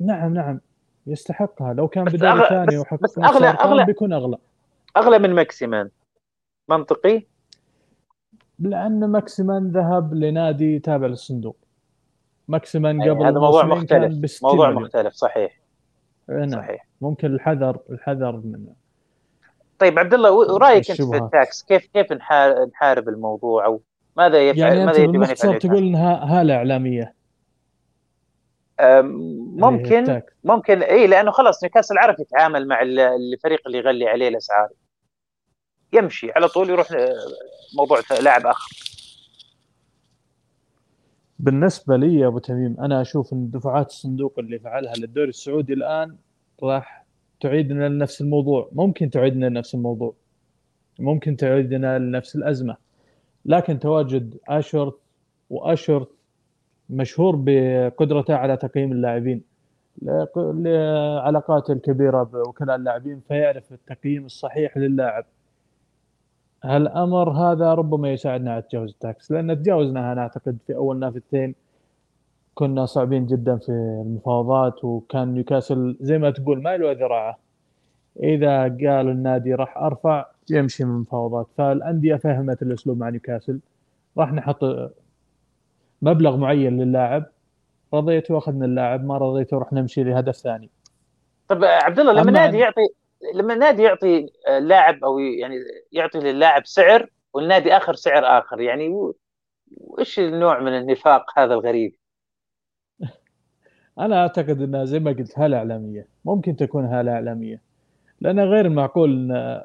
[0.00, 0.60] نعم نعم
[1.06, 1.74] يستحقها.
[1.74, 4.36] لو كان بدوري ثاني وحقق بس اغلى اغلى بيكون أغلى.
[4.96, 5.90] أغلى من ماكسيمان.
[6.68, 7.22] منطقي؟
[8.58, 11.56] لأن ماكسيمان ذهب لنادي تابع للصندوق.
[12.48, 14.42] ماكسيمان قبل هذا موضوع مختلف.
[14.42, 15.61] موضوع مختلف صحيح.
[16.28, 16.86] نعم صحيح.
[17.00, 18.66] ممكن الحذر الحذر من
[19.78, 22.12] طيب عبد الله رايك أنت في ال tax؟ كيف كيف
[22.72, 23.80] نحارب الموضوع؟ أو
[24.16, 27.14] ماذا يفعل يعني ماذا يجب أن يفعل تقول إنها هاله اعلاميه
[28.80, 34.68] ممكن ممكن إي لأنه خلاص نيوكاسل عرف يتعامل مع الفريق اللي يغلي عليه الأسعار.
[35.92, 36.88] يمشي على طول يروح
[37.76, 38.70] موضوع لاعب آخر.
[41.42, 46.16] بالنسبة لي يا أبو تميم أنا أشوف إن دفعات الصندوق اللي فعلها للدوري السعودي الآن
[46.62, 47.04] راح
[47.40, 48.68] تعيدنا لنفس الموضوع.
[48.72, 50.14] ممكن تعيدنا لنفس الموضوع.
[50.98, 52.76] ممكن تعيدنا لنفس الأزمة.
[53.44, 54.94] لكن تواجد اشوورث
[55.50, 56.08] واشوورث
[56.90, 59.42] مشهور بقدرته على تقييم اللاعبين.
[60.36, 65.24] لعلاقاته الكبيره بوكلاء اللاعبين فيعرف التقييم الصحيح للاعب.
[66.64, 71.54] هالأمر هذا ربما يساعدنا على تجاوز ال tax لأن تجاوزناها أنا أعتقد في أول نافذتين
[72.54, 73.68] كنا صعبين جدا في
[74.06, 77.38] المفاوضات وكان نيوكاسل زي ما تقول ما يلوى ذراعه.
[78.22, 81.46] إذا قال النادي راح أرفع يمشي من المفاوضات.
[81.58, 83.60] فالأندية فهمت الأسلوب مع نيوكاسل.
[84.18, 84.64] راح نحط
[86.02, 87.24] مبلغ معين للاعب.
[87.94, 90.70] رضيته واخذنا اللاعب ما رضيته راح نمشي لهدف ثاني.
[91.48, 92.88] طب عبد الله لما نادي يعطي
[93.34, 94.26] لما النادي يعطي
[94.60, 95.56] لاعب أو يعني
[95.92, 99.12] يعطي للاعب سعر والنادي آخر سعر آخر يعني
[99.76, 101.94] وش النوع من النفاق هذا الغريب؟
[103.98, 107.62] أنا أعتقد إنها زي ما قلت هالة إعلامية ممكن تكون هالة إعلامية
[108.20, 109.62] لأنه غير معقول إن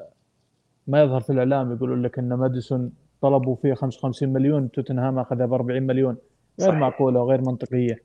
[0.86, 5.52] ما يظهر في الإعلام يقولون لك إن ماديسون طلبوا فيه 55 مليون توتنهام أخذها ب
[5.52, 6.16] 40 مليون
[6.60, 6.80] غير صحيح.
[6.80, 8.02] معقولة وغير منطقية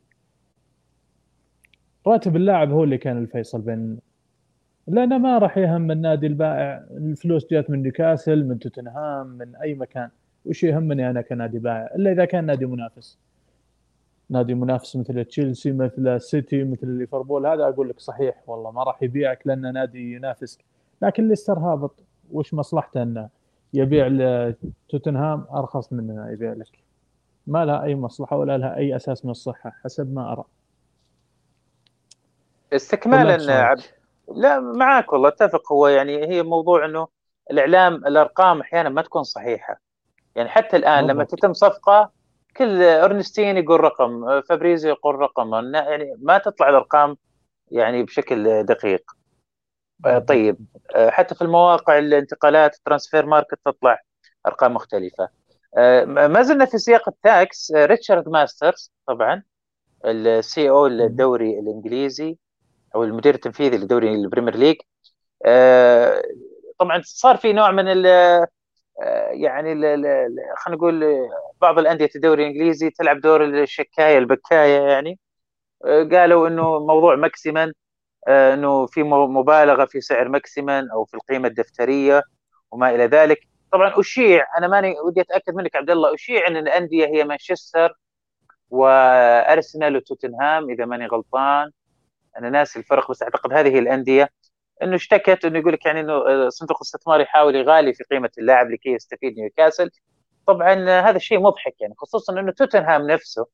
[2.08, 4.00] راتب اللاعب هو اللي كان الفيصل بين
[4.88, 6.86] لأنه ما راح يهم النادي البائع.
[6.92, 10.10] الفلوس جات من نيوكاسل من توتنهام من أي مكان.
[10.46, 13.18] وش يهمني أنا كنادي بائع؟ إلا إذا كان نادي منافس.
[14.30, 17.46] نادي منافس مثل تشيلسي مثل السيتي مثل ليفربول.
[17.46, 20.60] هذا أقول لك صحيح والله ما راح يبيعك لأنه نادي ينافس.
[21.02, 21.96] لكن ليستر هابط
[22.32, 23.30] وش مصلحته أنه
[23.74, 26.80] يبيع لتوتنهام أرخص من يبيع لك.
[27.48, 30.44] ما لها أي مصلحة ولا لها أي أساس من الصحة حسب ما أرى.
[32.74, 33.82] استكمالا عبد
[34.28, 35.72] الله معاك والله أتفق.
[35.72, 37.08] هو يعني هي موضوع إنه
[37.52, 39.82] الإعلام الأرقام أحيانا ما تكون صحيحة.
[40.36, 42.12] يعني حتى الآن لما تتم صفقة
[42.58, 45.54] كل اورنستين يقول رقم فابريزيو يقول رقم.
[45.76, 47.18] يعني ما تطلع الأرقام
[47.72, 49.12] يعني بشكل دقيق.
[50.28, 50.58] طيب
[50.96, 54.00] حتى في المواقع الانتقالات Transfermarkt تطلع
[54.48, 55.30] أرقام مختلفة.
[56.06, 59.44] ما زلنا في سياق ال tax ريتشارد ماسترز طبعا
[60.06, 62.38] ال CEO الدوري الإنجليزي.
[62.96, 64.76] أو المدير التنفيذي لدوري البريمير ليج.
[66.80, 68.06] طبعا صار في نوع من ال
[69.32, 69.74] يعني
[70.58, 71.30] خلينا نقول
[71.62, 75.20] بعض الأندية الدوري الإنجليزي تلعب دور الشكاية البكاية يعني.
[76.12, 77.74] قالوا إنه موضوع ماكسيمان
[78.28, 82.24] إنه في مبالغة في سعر ماكسيمان أو في القيمة الدفترية
[82.72, 83.40] وما إلى ذلك.
[83.72, 87.94] طبعا أشيع أنا ماني ودي أتأكد منك عبد الله أشيع إن الأندية هي مانشستر
[88.70, 91.72] وارسنال وتوتنهام إذا ماني غلطان.
[92.38, 94.30] أنا ناسي الفرق بس أعتقد هذه الأندية
[94.84, 98.90] إنه اشتكت إنه يقول لك يعني إنه صندوق الاستثمار يحاول يغالي في قيمة اللاعب لكي
[98.90, 99.92] يستفيد نيوكاسل.
[100.48, 103.48] طبعا هذا الشيء مضحك يعني خصوصا إنه توتنهام نفسه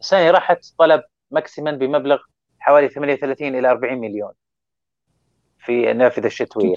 [0.00, 2.18] السنة راحت طلب ماكسيمان بمبلغ
[2.58, 4.32] حوالي 38 إلى 40 مليون
[5.58, 6.76] في النافذة الشتوية.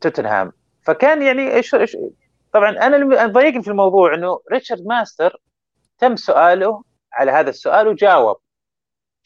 [0.00, 0.52] توتنهام.
[0.82, 1.76] فكان يعني إيش
[2.52, 5.40] طبعا أنا ضايقني في الموضوع إنه ريتشارد ماستر
[5.98, 8.36] تم سؤاله على هذا السؤال وجاوب.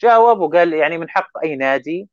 [0.05, 2.09] جاوب وقال يعني من حق أي نادي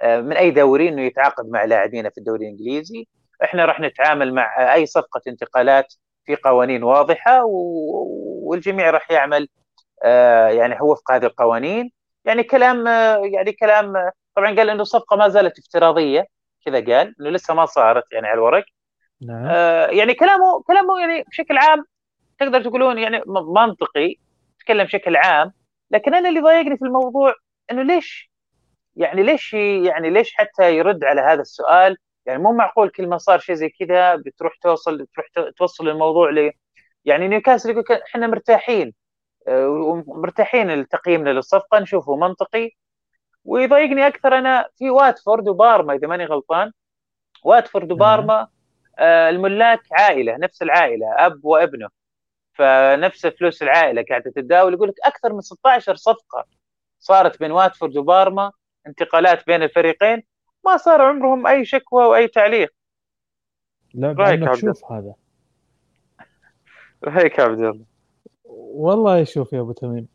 [0.00, 3.06] آه، من أي دوري إنه يتعاقد مع لاعبين في الدوري الإنجليزي.
[3.44, 9.48] إحنا راح نتعامل مع أي صفقة انتقالات في قوانين واضحة والجميع راح يعمل
[10.04, 11.90] آه، يعني هو وفق هذه القوانين.
[12.24, 13.92] يعني كلام آه، يعني كلام
[14.34, 16.26] طبعا قال إنه الصفقه ما زالت افتراضية
[16.66, 18.64] كذا قال إنه لسه ما صارت يعني على الورق.
[19.22, 19.46] نعم.
[19.90, 21.84] يعني كلامه كلامه يعني بشكل عام
[22.38, 24.16] تقدر تقولون يعني منطقي.
[24.60, 25.52] تكلم بشكل عام
[25.90, 27.34] لكن أنا اللي ضايقني في الموضوع
[27.70, 28.30] إنه ليش؟
[28.96, 31.96] يعني ليش يعني ليش حتى يرد على هذا السؤال؟
[32.26, 36.52] يعني مو معقول كل ما صار شيء زي كذا بتروح توصل تروح توصل الموضوع ل
[37.04, 38.94] يعني نيوكاسل يقول إحنا مرتاحين
[39.48, 42.70] ومرتاحين تقييمنا للصفقة نشوفه منطقي.
[43.44, 46.72] ويضايقني أكثر أنا في واتفورد وبارما إذا ماني غلطان.
[47.44, 48.48] واتفورد وبارما
[48.98, 51.88] آه الملاك عائلة نفس العائلة أب وابنه.
[52.58, 56.44] فنفس فلوس العائلة قاعدة تتداول يقول لك أكثر من 16 صفقة
[56.98, 58.52] صارت بين واتفورد وبارما
[58.86, 60.22] انتقالات بين الفريقين
[60.64, 62.72] ما صار عمرهم أي شكوى وأي تعليق.
[63.94, 65.14] لا رأيك شوف هذا.
[67.04, 67.84] رأيك عبد الله.
[68.74, 70.08] والله شوف يا أبو تميم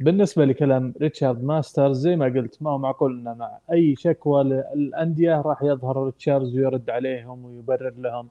[0.00, 5.40] بالنسبة لكلام ريتشارد ماسترز زي ما قلت ما هو معقول إنه مع أي شكوى للأندية
[5.40, 8.28] راح يظهر ريتشاردز ويرد عليهم ويبرر لهم.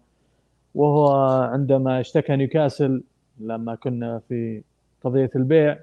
[0.75, 1.11] وهو
[1.53, 3.03] عندما اشتكى نيوكاسل
[3.39, 4.63] لما كنا في
[5.03, 5.79] قضية البيع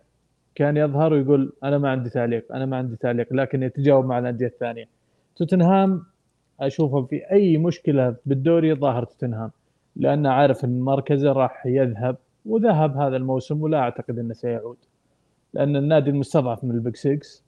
[0.55, 4.47] كان يظهر ويقول أنا ما عندي تعليق أنا ما عندي تعليق لكن يتجاوب مع الانديه
[4.47, 4.89] الثانية.
[5.37, 6.03] توتنهام
[6.61, 9.51] أشوفه في أي مشكلة بالدوري ظاهر توتنهام
[9.97, 14.77] لأنه عارف إن مركزه راح يذهب وذهب هذا الموسم ولا أعتقد إنه سيعود
[15.55, 17.43] لأن النادي المستضعف من البيج 6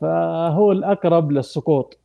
[0.00, 1.98] فهو الأقرب للسقوط.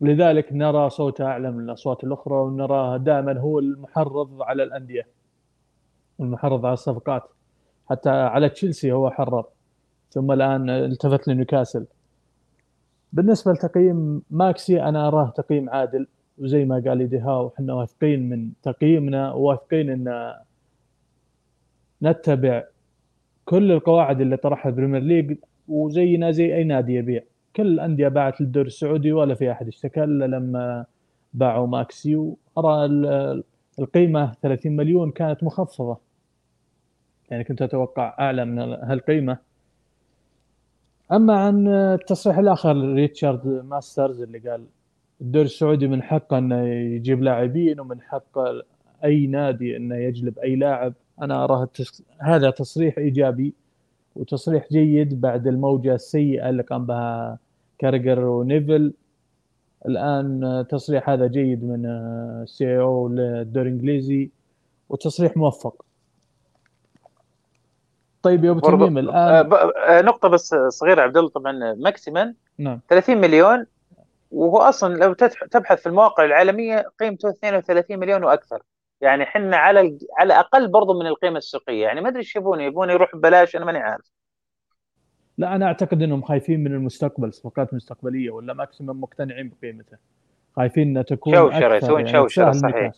[0.00, 5.06] لذلك نرى صوته أعلى من الأصوات الأخرى ونراه دائما هو المحرض على الأندية.
[6.20, 7.22] المحرض على الصفقات.
[7.90, 9.44] حتى على تشيلسي هو حرر.
[10.10, 11.86] ثم الآن التفت لنيوكاسل.
[13.12, 16.06] بالنسبة لتقييم ماكسي أنا أراه تقييم عادل
[16.38, 20.34] وزي ما قال ايدي هاو إحنا واثقين من تقييمنا وواثقين إن
[22.02, 22.64] نتبع
[23.44, 27.22] كل القواعد اللي طرحها البريمير ليج وزينا زي أي نادي يبيع.
[27.56, 30.86] كل الأندية باعت للدوري السعودي ولا في أحد اشتكى إلا لما
[31.34, 32.16] باعوا ماكسي.
[32.56, 32.84] وأرى
[33.78, 36.07] القيمة 30 مليون كانت مخفضة.
[37.30, 39.38] يعني كنت أتوقع أعلى من هالقيمة.
[41.12, 44.66] أما عن التصريح الآخر ريتشارد ماسترز اللي قال
[45.20, 48.38] الدوري السعودي من حقه أنه يجيب لاعبين ومن حق
[49.04, 50.94] أي نادي أنه يجلب أي لاعب.
[51.22, 52.02] أنا أراه التس...
[52.18, 53.54] هذا تصريح إيجابي
[54.16, 57.38] وتصريح جيد بعد الموجة السيئة اللي قام بها
[57.78, 58.94] كاراجر ونيفل.
[59.86, 64.30] الآن تصريح هذا جيد من ال CEO للدوري الإنجليزي
[64.88, 65.84] وتصريح موفق.
[68.22, 71.30] طيب يا أبو تميم الآن آه, آه، نقطة بس صغيرة عبد الله.
[71.30, 72.80] طبعا ماكسيمان نعم.
[72.88, 73.66] 30 مليون
[74.30, 75.12] وهو أصلا لو
[75.50, 78.62] تبحث في المواقع العالمية قيمته 32 مليون وأكثر.
[79.00, 81.82] يعني حنا على على أقل برضه من القيمة السوقية.
[81.82, 84.10] يعني ما أدري إيش يبون يبون يروح ببلاش أنا ماني عارف.
[85.38, 89.96] لا أنا أعتقد إنهم خايفين من المستقبل صفقات مستقبلية ولا ماكسيمم مقتنعين بقيمته.
[90.56, 92.92] خايفين إنها تكون شوشرة يسوون يعني شوشرة صحيح.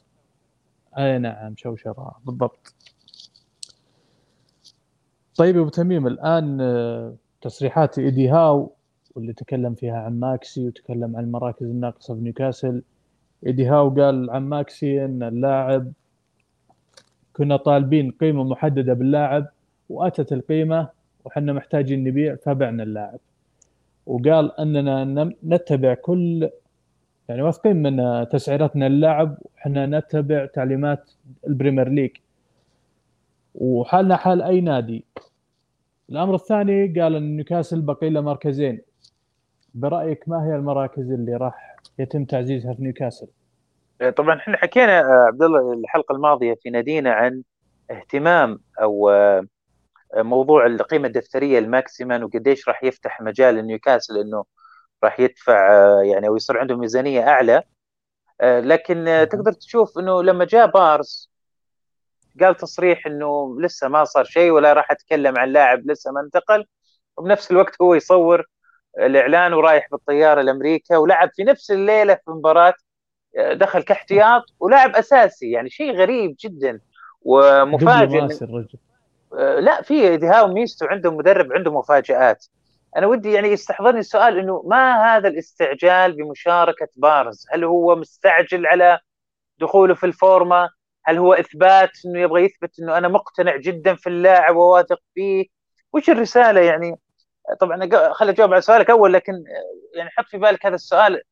[0.98, 2.74] أي نعم شوشرة بالضبط.
[5.40, 8.72] طيب أبو تميم الآن آه، تصريحات ايدي هاو
[9.14, 12.82] واللي تكلم فيها عن ماكسي وتكلم عن المراكز الناقصه في نيوكاسل
[13.46, 15.92] ايدي هاو قال عن ماكسي إن اللاعب
[17.32, 19.46] كنا طالبين قيمة محددة باللاعب
[19.88, 20.88] وأتت القيمة
[21.24, 23.18] وحنا محتاجين نبيع فبعنا اللاعب.
[24.06, 26.50] وقال إننا نتبع كل
[27.28, 31.10] يعني واثقين من تسعيرتنا للاعب وحنا نتبع تعليمات
[31.46, 32.10] البريمير ليج.
[33.54, 35.04] وحالنا حال أي نادي
[36.10, 38.82] الأمر الثاني قال إن نيوكاسل بقي له مركزين.
[39.74, 43.26] برأيك ما هي المراكز اللي راح يتم تعزيزها في نيوكاسل؟
[44.00, 47.42] إيه، طبعا إحنا حكينا آه، عبد الله الحلقة الماضية في نادينا عن
[47.90, 49.46] اهتمام أو آه،
[50.16, 54.44] موضوع القيمة الدفترية الماكسيمان وقديش راح يفتح مجال لنيوكاسل إنه
[55.04, 57.62] راح يدفع آه، يعني أو يصير عنده ميزانية أعلى.
[58.42, 61.29] لكن تقدر تشوف إنه لما جاء بارس
[62.40, 66.64] قال تصريح إنه لسه ما صار شيء ولا راح أتكلم عن لاعب لسه ما انتقل.
[67.16, 68.46] وبنفس الوقت هو يصور
[68.98, 72.74] الإعلان ورايح بالطيارة لأمريكا ولعب في نفس الليلة في مباراة
[73.52, 76.80] دخل كاحتياط ولعب أساسي يعني شيء غريب جدا
[77.22, 78.28] ومفاجئ
[79.38, 82.46] آه، لا في دهاو ميستو عنده مدرب عنده مفاجآت.
[82.96, 88.98] أنا ودي يعني يستحضرني السؤال إنه ما هذا الاستعجال بمشاركة بارنز؟ هل هو مستعجل على
[89.58, 90.68] دخوله في الفورمة؟
[91.04, 95.46] هل هو إثبات إنه يبغى يثبت إنه أنا مقتنع جدا في اللاعب وواثق فيه؟
[95.92, 96.96] وش الرسالة يعني؟
[97.60, 99.32] طبعا خلي أجاوب على سؤالك أول لكن
[99.96, 101.22] يعني حط في بالك هذا السؤال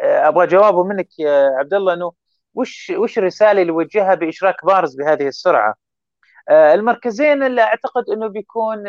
[0.00, 2.12] آه، أبغى جوابه منك يا عبد الله إنه
[2.54, 5.74] وش وش الرسالة اللي وجهها بإشراك بارنز بهذه السرعة؟
[6.48, 8.84] آه، المركزين اللي أعتقد إنه بيكون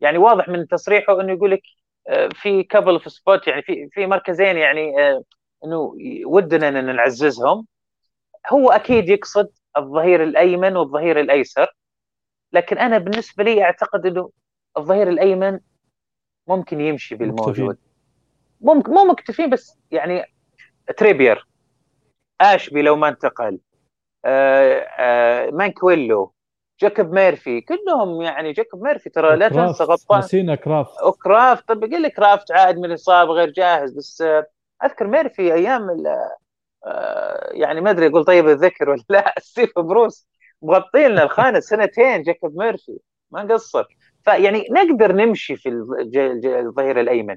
[0.00, 1.62] يعني واضح من تصريحه إنه يقول لك
[2.08, 4.92] آه، في couple of spots يعني في في مركزين يعني
[5.64, 5.94] إنه
[6.26, 7.66] ودنا إن نعززهم.
[8.50, 11.76] هو أكيد يقصد الظهير الأيمن والظهير الأيسر
[12.52, 14.30] لكن أنا بالنسبة لي أعتقد إنه
[14.76, 15.60] الظهير الأيمن
[16.46, 17.78] ممكن يمشي بالموجود.
[18.60, 20.24] ممكن مو مكتفين بس يعني
[20.96, 21.46] تريبير.
[22.40, 23.58] آشبي لو ما انتقل.
[24.24, 26.32] آه آه مانكويلو
[26.80, 31.02] جاكوب ميرفي كلهم يعني جاكوب ميرفي ترى لا تنسى غطان نسينا كرافت.
[31.02, 34.46] وكرافت طب قل لي كرافت عائد من الاصابه غير جاهز بس آه
[34.84, 35.90] أذكر ميرفي أيام
[37.52, 39.34] يعني ما أدري أقول طيب الذكر ولا لا.
[39.40, 40.28] ستيف بروس
[40.62, 42.98] مغطين لنا الخانة سنتين جاكوب ميرفي
[43.30, 43.84] ما قصر
[44.24, 47.36] فيعني نقدر نمشي في الظهير الأيمن.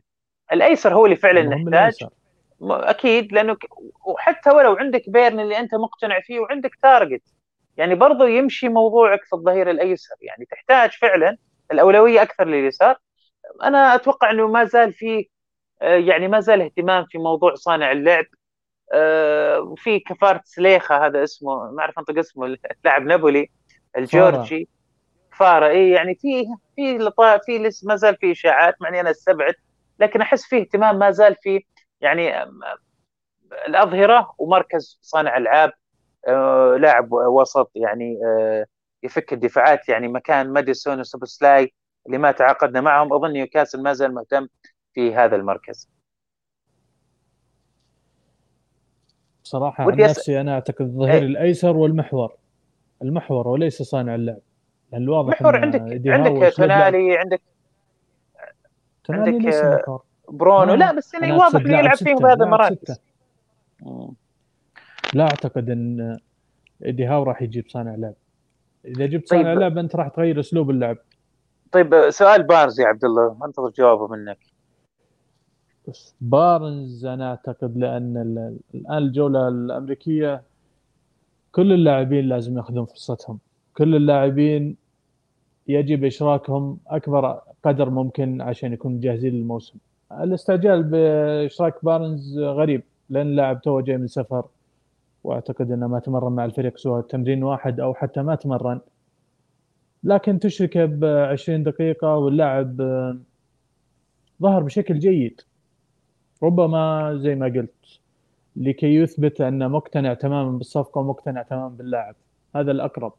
[0.53, 1.93] الأيسر هو اللي فعلا نحتاج.
[2.61, 3.57] أكيد لأنه
[4.05, 7.23] وحتى ولو عندك بيرن اللي أنت مقتنع فيه وعندك تارجت
[7.77, 10.15] يعني برضو يمشي موضوعك في الظهير الأيسر.
[10.21, 11.37] يعني تحتاج فعلا
[11.71, 12.97] الأولوية أكثر لليسار.
[13.63, 15.29] أنا أتوقع إنه ما زال في
[15.81, 18.25] آه، يعني ما زال اهتمام في موضوع صانع اللعب.
[19.61, 23.49] وفي آه، كفارة سليخة هذا اسمه ما أعرف انطق اسمه لاعب نابولي
[23.97, 24.69] الجورجي.
[25.31, 26.45] كفاره اي يعني في
[26.75, 27.11] في
[27.45, 29.53] في لسه ما زال في إشاعات معني أنا استبعد
[29.99, 31.65] لكن أحس فيه اهتمام ما زال في
[32.01, 32.43] يعني
[33.67, 35.71] الأظهرة ومركز صانع ألعاب
[36.27, 38.65] آه لاعب وسط يعني آه
[39.03, 41.73] يفك الدفاعات يعني مكان ماديسون وسوبسلاي
[42.07, 43.13] اللي ما تعاقدنا معهم.
[43.13, 44.47] أظن نيوكاسل ما زال مهتم
[44.93, 45.89] في هذا المركز.
[49.45, 52.35] بصراحة عن نفسي أنا أعتقد الظهير إيه؟ الأيسر والمحور.
[53.01, 54.39] المحور وليس صانع اللعب.
[54.91, 57.41] لأن الواضح محور عندك عندك تونالي عندك
[59.09, 60.73] عندك برونو.
[60.73, 62.99] لا بس يعني واضح إنه يلعب فيهم بهذا المراكز
[65.13, 66.19] لا أعتقد إن
[66.85, 68.13] ايدي هاو راح يجيب صانع لعب.
[68.85, 69.59] إذا جبت صانع طيب.
[69.59, 70.97] لعب أنت راح تغير أسلوب اللعب.
[71.71, 73.37] طيب سؤال بارنز يا عبد الله.
[73.45, 74.39] أنتظر جوابه منك.
[75.87, 80.41] بس بارنز أنا أعتقد لأن ال- الآن الجولة الأمريكية
[81.51, 83.39] كل اللاعبين لازم يأخذون فرصتهم.
[83.77, 84.75] كل اللاعبين
[85.67, 89.77] يجب إشراكهم أكبر قدر ممكن عشان يكونوا جاهزين للموسم.
[90.11, 94.45] الاستعجال بإشراك بارنز غريب لأن اللاعب تو جاي من سفر
[95.23, 98.79] وأعتقد إنه ما تمرن مع الفريق سواء تمرين واحد أو حتى ما تمرن.
[100.03, 103.17] لكن تشركه ب 20 دقيقة واللاعب آه،
[104.41, 105.41] ظهر بشكل جيد.
[106.45, 107.99] ربما زي ما قلت
[108.55, 112.15] لكي يثبت انه مقتنع تماما بالصفقة ومقتنع تماما باللاعب.
[112.55, 113.13] هذا الأقرب.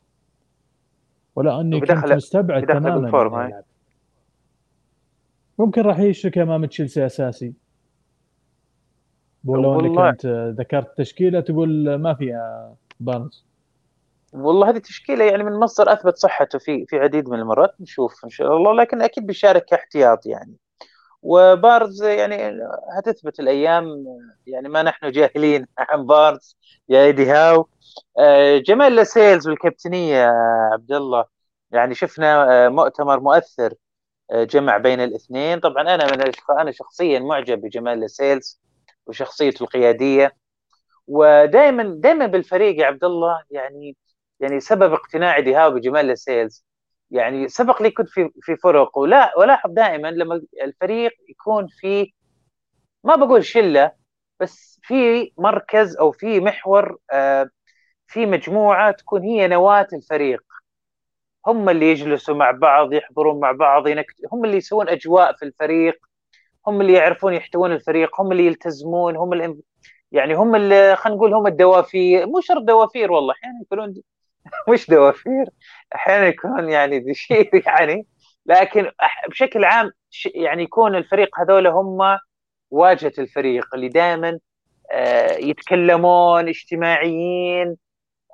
[1.37, 3.63] ولا أني كنت مستبعد تماما.
[5.59, 7.53] ممكن راح يشرك أمام تشيلسي أساسي.
[9.45, 10.27] ولو أنك أنت
[10.61, 13.45] ذكرت تشكيلة تقول ما فيها بارنز
[14.33, 17.75] والله هذه تشكيلة يعني من مصدر أثبت صحته في في عديد من المرات.
[17.81, 20.55] نشوف إن شاء الله لكن أكيد بيشارك كاحتياط يعني.
[21.27, 22.37] وبارنز يعني
[22.99, 24.05] هتثبت الأيام
[24.47, 26.57] يعني ما نحن جاهلين عن بارنز
[26.89, 27.69] يا إيدي هاو.
[28.19, 30.27] آه، جمال لاسيلز والكابتنية
[30.73, 31.25] عبد الله.
[31.71, 33.75] يعني شفنا آه، مؤتمر مؤثر
[34.33, 35.61] آه، جمع بين الاثنين.
[35.61, 36.23] طبعا أنا من
[36.61, 38.61] أنا شخصيا معجب بجمال لاسيلز
[39.07, 40.37] وشخصيته القيادية.
[41.09, 43.97] ودائما دائما بالفريق يا عبد الله يعني
[44.41, 46.65] يعني سبب اقتناع إيدي هاو بجمال لاسيلز.
[47.11, 52.13] يعني سبق لي كنت في في فرق ولا ولاحظ دائما لما الفريق يكون في
[53.05, 53.93] ما بقول شلة
[54.41, 57.51] بس في مركز أو في محور آه،
[58.07, 60.43] في مجموعة تكون هي نواة الفريق.
[61.47, 64.15] هم اللي يجلسوا مع بعض يحضرون مع بعض ينكت...
[64.33, 65.99] هم اللي يسوون أجواء في الفريق
[66.67, 69.57] هم اللي يعرفون يحتوون الفريق هم اللي يلتزمون هم اللي
[70.13, 70.53] يعني هم
[70.97, 73.95] خلينا نقول هم الدوافير مو شرط دوافير والله أحيانا يكونون
[74.73, 75.47] مش دوافير.
[75.95, 78.07] أحيانا يكون يعني شيء يعني.
[78.47, 78.91] لكن
[79.31, 79.91] بشكل عام
[80.35, 82.19] يعني يكون الفريق هذول هم
[82.71, 84.39] واجهة الفريق اللي دائما
[85.39, 87.77] يتكلمون اجتماعيين.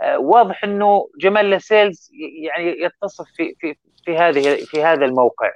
[0.02, 2.10] آه، واضح إنه جمال لاسيلز
[2.42, 5.52] يعني يتصف في في في هذه في هذا الموقع.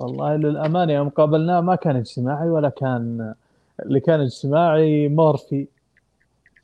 [0.00, 3.34] والله للأمانة يوم قابلناه ما كان اجتماعي ولا كان
[3.80, 5.66] اللي كان اجتماعي مورفي.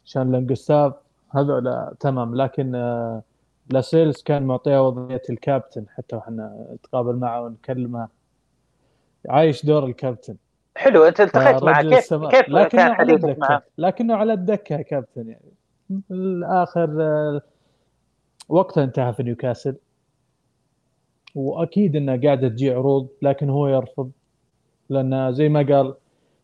[0.07, 0.94] شون لونجستاف
[1.31, 3.23] هذول تمام لكن آه،
[3.71, 8.09] لاسيلز كان معطيه وضعية الكابتن حتى وإحنا نتقابل معه ونكلمه.
[9.29, 10.37] عايش دور الكابتن.
[10.77, 11.83] حلو انت التقيت معه.
[11.83, 12.31] كيف استمر.
[12.31, 15.53] كيف لكنه كان حديثك معه؟ لكنه على الدكة يا كابتن يعني.
[16.11, 17.42] الآخر آه،
[18.49, 19.77] وقته انتهى في نيوكاسل.
[21.35, 24.11] وأكيد إنه قاعدة تجي عروض لكن هو يرفض.
[24.90, 25.95] لأن زي ما قال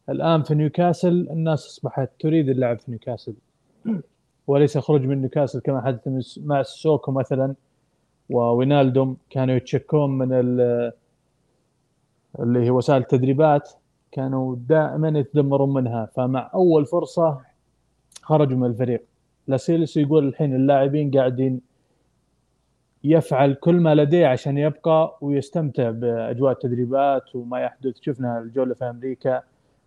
[0.09, 3.35] الآن في نيوكاسل الناس أصبحت تريد اللعب في نيوكاسل.
[4.47, 7.55] وليس خروج من نيوكاسل كما حدث مع سيسوكو مثلا.
[8.31, 10.93] ووينالدوم كانوا يتشكون من ال-
[12.41, 13.71] اللي هي وسائل التدريبات.
[14.13, 16.07] كانوا دائما يتذمرون منها.
[16.15, 17.41] فمع أول فرصة
[18.23, 19.03] خرجوا من الفريق.
[19.49, 21.61] لاسيلس يقول الحين اللاعبين قاعدين
[23.05, 27.95] يفعل كل ما لديه عشان يبقى ويستمتع بأجواء التدريبات وما يحدث.
[28.01, 29.43] شفنا الجولة في أمريكا.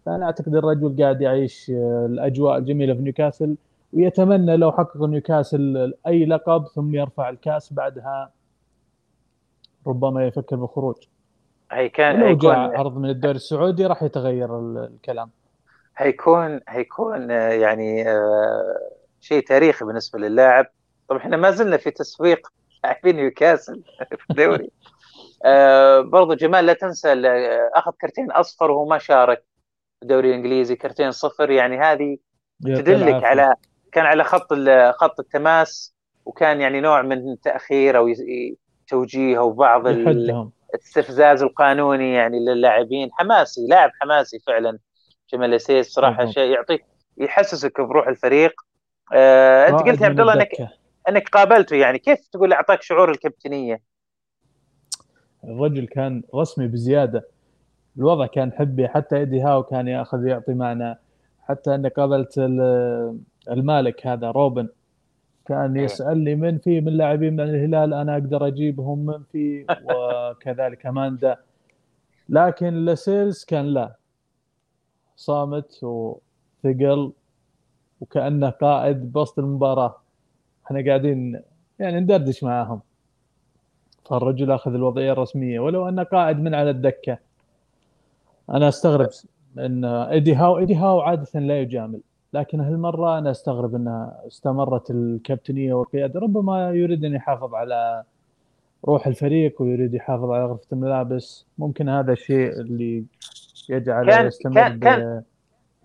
[0.05, 3.55] فأنا أعتقد الرجل قاعد يعيش آه، الأجواء الجميلة في نيوكاسل.
[3.95, 8.31] ويتمنى لو حقق نيوكاسل أي لقب ثم يرفع الكأس بعدها
[9.87, 10.95] ربما يفكر بالخروج
[11.71, 15.29] هي كان ولو جاء هيكون عرض من الدوري السعودي راح يتغير ال- الكلام.
[15.97, 18.89] هيكون هيكون آه، يعني آه،
[19.21, 20.65] شيء تاريخي بالنسبة للاعب.
[21.07, 22.47] طبعا إحنا ما زلنا في تسويق
[22.83, 23.83] لاعبين نيوكاسل
[24.19, 24.69] في الدوري.
[25.45, 27.13] آه، برضو جمال لا تنسى
[27.75, 29.43] أخذ كرتين أصفر وهو ما شارك
[29.99, 31.49] في الدوري الإنجليزي كرتين صفر.
[31.51, 32.17] يعني هذه
[32.65, 33.23] تدلك.
[33.23, 33.53] على
[33.95, 34.53] كان على خط
[34.95, 38.13] خط التماس وكان يعني نوع من التاخير أو
[38.87, 43.09] توجيه أو بعض الاستفزاز القانوني يعني للاعبين.
[43.13, 44.77] حماسي لاعب حماسي فعلا.
[45.33, 46.25] جمال السيس صراحة.
[46.25, 46.85] شيء يعطيك
[47.17, 48.53] يحسسك بروح الفريق.
[49.13, 50.69] آه أنت قلت يا عبد الله انك.
[51.09, 51.99] أنك قابلته يعني.
[51.99, 53.81] كيف تقول أعطاك شعور الكابتنية؟
[55.43, 57.27] الرجل كان رسمي بزيادة.
[57.97, 60.97] الوضع كان حبي حتى إيدي هاو كان يأخذ يعطي معنا
[61.49, 62.39] حتى أني قابلت
[63.51, 64.67] المالك هذا روبن.
[65.45, 65.83] كان إيه.
[65.83, 71.37] يسألني من في من لاعبين من الهلال أنا أقدر أجيبهم من في وكذلك أماندا.
[72.29, 73.95] لكن لسيلز كان لا.
[75.15, 77.11] صامت وثقل
[78.01, 79.95] وكأنه قائد بوسط المباراة.
[80.65, 81.41] إحنا قاعدين
[81.79, 82.81] يعني ندردش معاهم.
[84.05, 87.17] فالرجل أخذ الوضعية الرسمية ولو أنه قائد من على الدكة.
[88.49, 89.09] أنا أستغرب
[89.57, 92.01] إن إيدي هاو إيدي هاو عادة لا يجامل.
[92.35, 96.19] لكن هالمرة أنا أستغرب انها استمرت الكابتنية والقيادة.
[96.19, 98.03] ربما يريد أن يحافظ على
[98.85, 101.45] روح الفريق ويريد يحافظ على غرفة الملابس.
[101.57, 103.05] ممكن هذا الشيء اللي
[103.69, 105.23] يجعل كان يستمر كان كان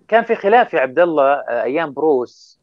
[0.09, 2.61] كان في خلاف يا عبد الله آه، أيام بروس.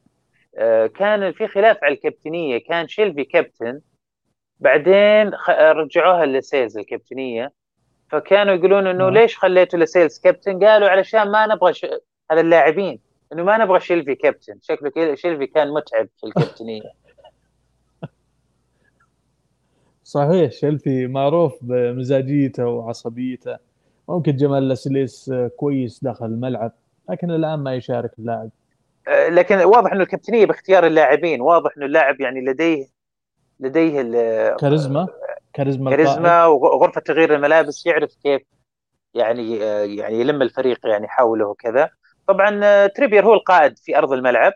[0.58, 2.58] آه، كان في خلاف على الكابتنية.
[2.58, 3.82] كان شيلفي كابتن.
[4.60, 7.52] بعدين خ- رجعوها لسيلز الكابتنية.
[8.10, 9.14] فكانوا يقولون إنه نعم.
[9.14, 11.86] ليش خليته لسيلز كابتن؟ قالوا علشان ما نبغى ش...
[12.32, 13.07] هذا اللاعبين.
[13.34, 16.82] إنه ما نبغى شيلفي كابتن شكله كده شيلفي كان متعب في الكابتنية.
[20.04, 23.58] صحيح شلفي معروف بمزاجيته وعصبيته.
[24.10, 26.72] ممكن جمال لاسليس كويس داخل الملعب
[27.10, 28.50] لكن الآن ما يشارك اللاعب.
[29.08, 31.42] آه، لكن واضح إنه الكابتنية باختيار اللاعبين.
[31.42, 32.88] واضح إنه اللاعب يعني لديه
[33.60, 35.08] لديه ال- كاريزما.
[35.54, 35.90] كاريزما.
[35.92, 38.42] كاريزما وغرفه تغيير الملابس يعرف كيف
[39.14, 41.90] يعني آه، يعني يلم الفريق يعني حوله وكذا.
[42.28, 44.54] طبعا آه، تريبير هو القائد في أرض الملعب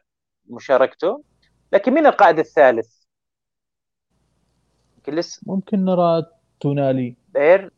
[0.49, 1.23] مشاركته.
[1.73, 3.01] لكن مين القائد الثالث؟
[4.97, 6.25] يمكن لسه ممكن نرى
[6.59, 7.15] تونالي.
[7.33, 7.71] بير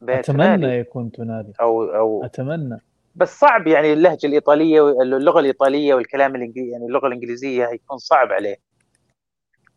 [0.00, 0.78] بير أتمنى تونالي.
[0.78, 1.52] يكون تونالي.
[1.60, 2.80] أو أو أتمنى.
[3.16, 8.56] بس صعب يعني اللهجة الإيطالية واللغة الإيطالية والكلام الانجليزي يعني اللغة الإنجليزية هيكون صعب عليه.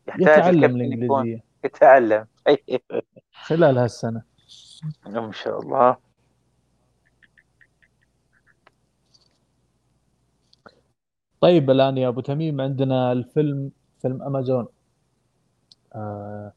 [0.07, 1.43] يحتاج يتعلم يكون الإنجليزية.
[1.65, 2.25] يتعلم.
[3.47, 4.21] خلال هالسنة.
[5.05, 5.97] ما شاء الله.
[11.43, 13.71] طيب الآن يا أبو تميم عندنا الفيلم
[14.01, 14.67] فيلم أمازون.
[15.95, 16.51] آه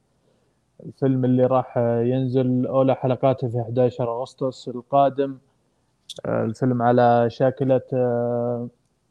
[0.86, 1.78] الفيلم اللي راح
[2.12, 5.38] ينزل أولى حلقاته في 11 أغسطس القادم.
[6.26, 8.68] آه الفيلم على شاكلة آه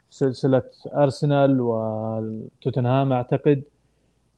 [0.10, 0.64] سلسلة
[0.96, 3.64] أرسنال وتوتنهام أعتقد.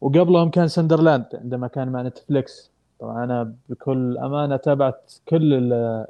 [0.01, 2.71] وقبلهم كان سندرلاند عندما كان مع نتفليكس.
[2.99, 6.05] طبعا أنا بكل أمانة تابعت كل ال-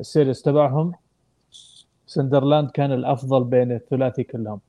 [0.00, 0.92] ال series تبعهم.
[2.06, 4.60] سندرلاند كان الأفضل بين الثلاثي كلهم.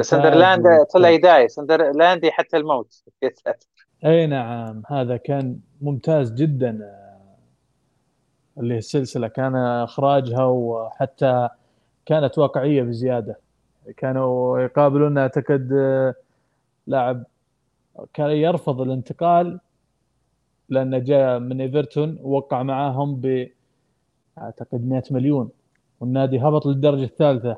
[0.00, 3.02] سندرلاند تاج till I die سندرلاند حتى الموت.
[4.04, 11.48] أي نعم هذا كان ممتاز جدا آه، اللي هي السلسلة كان إخراجها وحتى
[12.06, 13.38] كانت واقعية بزيادة
[13.96, 16.14] كانوا يقابلون أعتقد آه،
[16.86, 17.24] لاعب
[18.14, 19.60] كان يرفض الانتقال
[20.68, 23.48] لأنه جاء من إيفرتون ووقع معاهم ب
[24.38, 25.50] أعتقد 100 مليون
[26.00, 27.56] والنادي هبط للدرجة الثالثة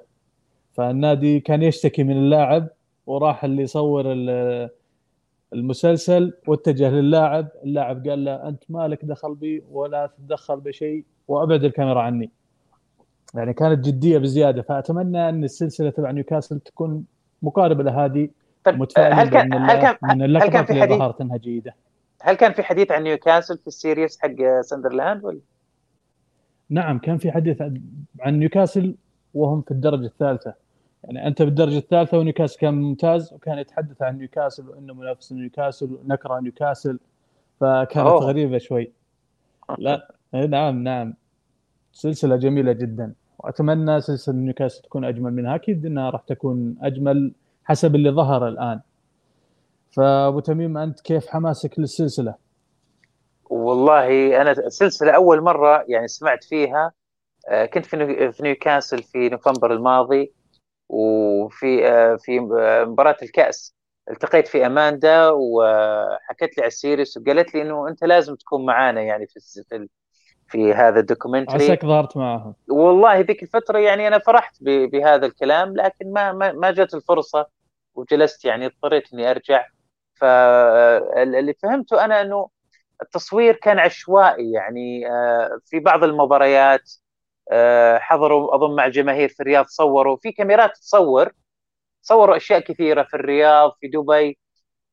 [0.77, 2.69] فالنادي كان يشتكي من اللاعب
[3.07, 4.71] وراح اللي يصور ال-
[5.53, 12.01] المسلسل واتجه للاعب اللاعب قال له أنت مالك دخل بي ولا تتدخل بشيء وأبعد الكاميرا
[12.03, 12.31] عني.
[13.35, 17.05] يعني كانت جدية بزيادة فأتمنى أن السلسلة تبع نيوكاسل تكون
[17.43, 18.29] مقاربة لهذه
[18.65, 21.75] طيب متفائل هل كان هل كان من هل كان في حديث ظهرت إنها جيدة.
[22.23, 25.41] هل كان في حديث عن نيوكاسل في ال series حق سندرلاند؟ ولا؟
[26.71, 27.83] نعم كان في حديث عن-
[28.21, 28.95] عن نيوكاسل
[29.35, 30.55] وهم في الدرجة الثالثة.
[31.07, 36.41] يعني أنت بالدرجة الثالثة ونيوكاسل كان ممتاز وكان يتحدث عن نيوكاسل وإنه منافس نيوكاسل ونكرة
[36.41, 36.99] نيوكاسل
[37.61, 38.25] فكانت أوه.
[38.25, 38.93] غريبة شوي.
[39.79, 41.15] لا إيه نعم نعم.
[41.93, 43.15] سلسلة جميلة جدا.
[43.39, 45.55] وأتمنى سلسلة نيوكاسل تكون أجمل منها.
[45.55, 47.33] أكيد إنها راح تكون أجمل
[47.65, 48.81] حسب اللي ظهر الآن.
[49.91, 52.35] فأبو تميم أنت كيف حماسك للسلسلة؟
[53.51, 56.93] والله أنا السلسله أول مرة يعني سمعت فيها
[57.49, 60.33] آه، كنت في نيو- في نيوكاسل في نوفمبر الماضي.
[60.89, 63.77] وفي آه، في آه، مباراة الكأس.
[64.11, 69.03] التقيت في أماندا وحكت لي على ال series وقالت لي إنه أنت لازم تكون معانا
[69.03, 69.41] يعني في
[70.49, 71.65] في, هذا ال documentary.
[71.65, 72.55] عساك ظهرت معهم.
[72.69, 77.47] والله ذيك الفترة يعني أنا فرحت بهذا الكلام لكن ما ما ما جت الفرصة
[77.95, 79.67] وجلست يعني اضطريت إني أرجع.
[80.15, 82.49] فاللي فهمته أنا إنه
[83.03, 87.06] التصوير كان عشوائي يعني آه، في بعض المباريات آه،
[87.99, 91.33] حضروا أظن مع الجماهير في الرياض صوروا في كاميرات تصور
[92.03, 94.39] صوروا أشياء كثيرة في الرياض في دبي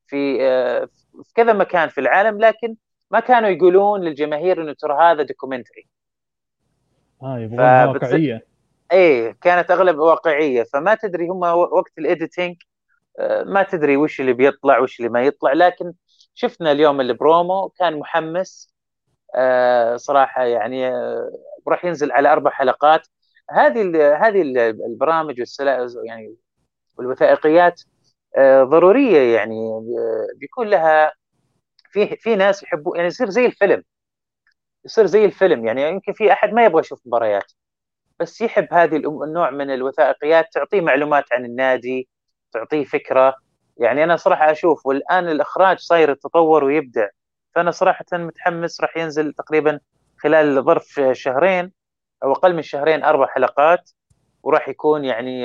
[0.08, 0.86] في آه،
[1.24, 2.76] في كذا مكان في العالم لكن
[3.12, 5.88] ما كانوا يقولون للجماهير إنه ترى هذا documentary.
[7.24, 8.46] آه يبغونها واقعية.
[8.92, 10.64] إيه كانت أغلب واقعية.
[10.64, 12.56] فما تدري هم وقت ال editing
[13.20, 15.54] آه، ما تدري وش اللي بيطلع وش اللي ما يطلع.
[15.54, 15.94] لكن
[16.34, 18.74] شفنا اليوم البرومو كان محمس
[19.36, 20.92] آه، صراحة يعني
[21.68, 23.08] آه، راح ينزل على أربع حلقات.
[23.52, 23.82] هذه
[24.28, 26.36] هذه ال- البرامج والسلا يعني
[26.98, 27.82] والوثائقيات
[28.38, 29.56] آه، ضرورية يعني
[30.00, 31.12] آه، بيكون لها
[31.92, 33.84] في في ناس يحبوا يعني يصير زي الفيلم.
[34.86, 37.52] يصير زي الفيلم يعني يمكن في أحد ما يبغى يشوف مباريات
[38.20, 42.10] بس يحب هذه النوع من الوثائقيات تعطيه معلومات عن النادي
[42.54, 43.36] تعطيه فكرة.
[43.78, 47.08] يعني أنا صراحة أشوف والآن الإخراج صاير يتطور ويبدع
[47.56, 49.80] فأنا صراحة متحمس راح ينزل تقريبا
[50.24, 51.72] خلال ظرف شهرين
[52.24, 53.92] أو أقل من شهرين أربع حلقات
[54.44, 55.42] وراح يكون يعني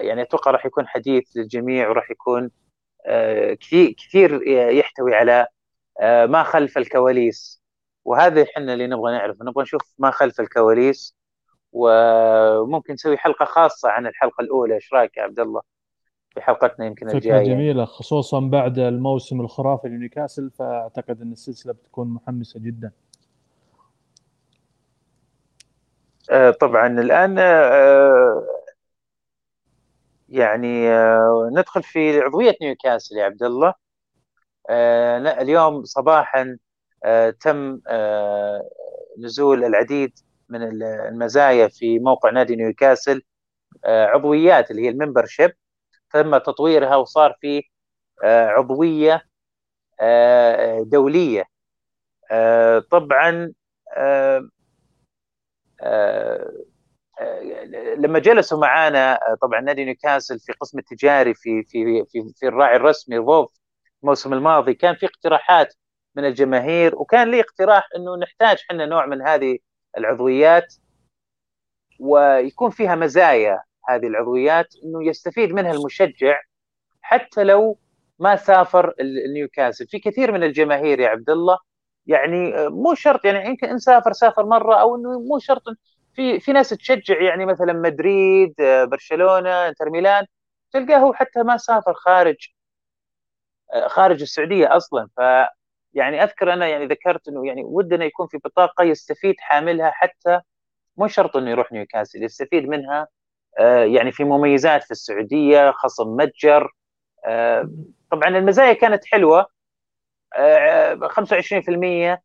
[0.00, 2.50] يعني أتوقع راح يكون حديث للجميع وراح يكون
[3.60, 5.46] كثير كثير يحتوي على
[6.02, 7.62] ما خلف الكواليس.
[8.04, 11.16] وهذا إحنا اللي نبغى نعرف نبغى نشوف ما خلف الكواليس
[11.72, 14.74] وممكن نسوي حلقة خاصة عن الحلقة الأولى.
[14.74, 15.75] إيش رأيك يا عبد الله؟
[16.36, 17.54] في حلقتنا يمكن فكرة الجاية.
[17.54, 22.92] جميلة خصوصا بعد الموسم الخرافي لنيوكاسل فأعتقد أن السلسلة بتكون محمسة جدا.
[26.30, 28.46] آه طبعا الآن آه
[30.28, 33.74] يعني آه ندخل في عضوية نيوكاسل يا عبد الله.
[35.40, 36.58] اليوم صباحا
[37.40, 37.80] تم
[39.18, 40.18] نزول العديد
[40.48, 43.22] من المزايا في موقع نادي نيوكاسل.
[43.84, 45.52] عضويات اللي هي الممبرشيب.
[46.22, 47.62] تم تطويرها وصار في
[48.24, 49.22] آه، عضوية
[50.00, 51.44] آه، دولية.
[52.90, 53.52] طبعا
[57.98, 63.16] لما جلسوا معانا طبعا نادي نيوكاسل في قسم التجاري في في في في الراعي الرسمي
[63.18, 63.52] فوف
[64.02, 65.74] الموسم الماضي كان في اقتراحات
[66.16, 69.58] من الجماهير وكان لي اقتراح إنه نحتاج إحنا نوع من هذه
[69.98, 70.74] العضويات
[72.00, 73.62] ويكون فيها مزايا.
[73.88, 76.40] هذه العضويات إنه يستفيد منها المشجع
[77.02, 77.78] حتى لو
[78.18, 78.94] ما سافر
[79.34, 81.58] نيوكاسل في كثير من الجماهير يا عبد الله
[82.06, 85.62] يعني مو شرط يعني يمكن إن سافر سافر مرة أو إنه مو شرط.
[86.14, 88.54] في في ناس تشجع يعني مثلا مدريد
[88.90, 90.26] برشلونة إنتر ميلان
[90.72, 92.36] تلقاه حتى ما سافر خارج
[93.86, 95.08] خارج السعودية أصلا.
[95.16, 95.20] ف
[95.94, 100.40] يعني أذكر أنا يعني ذكرت إنه يعني ودنا يكون في بطاقة يستفيد حاملها حتى
[100.96, 103.06] مو شرط إنه يروح نيوكاسل يستفيد منها آه،
[103.84, 106.72] يعني في مميزات في السعودية خصم متجر.
[107.24, 107.70] آه،
[108.10, 109.46] طبعا المزايا كانت حلوة.
[111.08, 112.22] 25%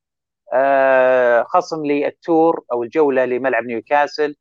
[0.54, 4.36] آه، خصم لل tour أو الجولة لملعب نيوكاسل.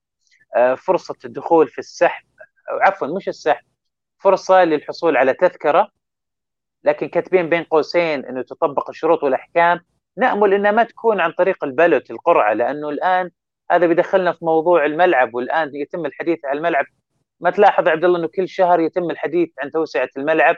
[0.76, 2.24] فرصة الدخول في السحب
[2.68, 3.64] عفوا مش السحب
[4.18, 5.88] فرصة للحصول على تذكرة.
[6.84, 9.80] لكن كاتبين بين قوسين إنه تطبق الشروط والأحكام.
[10.16, 13.30] نأمل إنها ما تكون عن طريق البلوت القرعة لأنه الآن
[13.70, 16.84] هذا بيدخلنا في موضوع الملعب والآن يتم الحديث عن الملعب
[17.40, 20.56] ما تلاحظ عبد الله إنه كل شهر يتم الحديث عن توسعة الملعب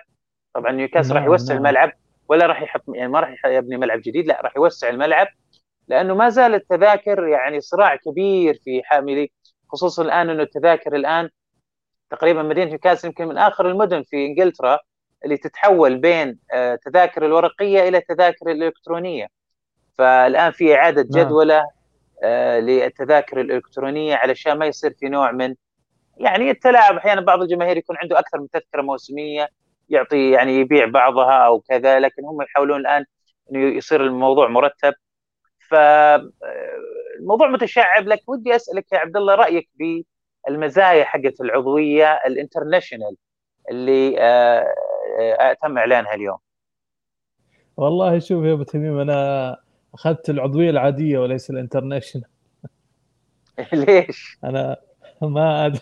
[0.54, 1.66] طبعا نيوكاسل راح نعم، يوسع نعم.
[1.66, 1.92] الملعب
[2.28, 5.26] ولا راح يحط يعني ما راح يبني ملعب جديد لا راح يوسع الملعب
[5.88, 9.30] لأنه ما زال التذاكر يعني صراع كبير في حاملي
[9.68, 11.28] خصوصا الآن إنه التذاكر الآن
[12.10, 14.78] تقريبا مدينة نيوكاسل يمكن من آخر المدن في إنجلترا
[15.24, 19.26] اللي تتحول بين آه، تذاكر الورقية إلى تذاكر الإلكترونية
[19.98, 21.24] فالآن في إعادة نعم.
[21.24, 21.64] جدولة
[22.60, 25.54] للتذاكر الإلكترونية علشان ما يصير في نوع من
[26.16, 26.96] يعني التلاعب.
[26.96, 29.48] أحيانا بعض الجماهير يكون عنده أكثر من تذكرة موسمية
[29.88, 33.04] يعطي يعني يبيع بعضها أو كذا لكن هم يحاولون الآن
[33.52, 34.92] إنه يصير الموضوع مرتب.
[35.70, 39.70] فالموضوع آه، متشعب لك ودي أسألك يا عبد الله رأيك
[40.48, 43.16] بالمزايا حقت العضوية ال international
[43.70, 46.38] اللي آه، تم إعلانها اليوم؟
[47.76, 49.56] والله شوف يا أبو تميم أنا
[49.94, 52.28] أخذت العضوية العادية وليس ال international.
[53.72, 54.76] ليش؟ أنا
[55.22, 55.80] ما أدري.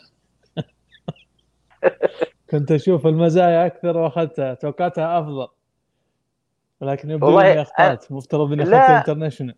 [2.51, 4.55] كنت أشوف المزايا أكثر وأخذتها.
[4.55, 5.49] توقعتها أفضل.
[6.81, 8.13] ولكن يبدو إني أخطأت.
[8.13, 9.55] مفترض إني أخذت ال international.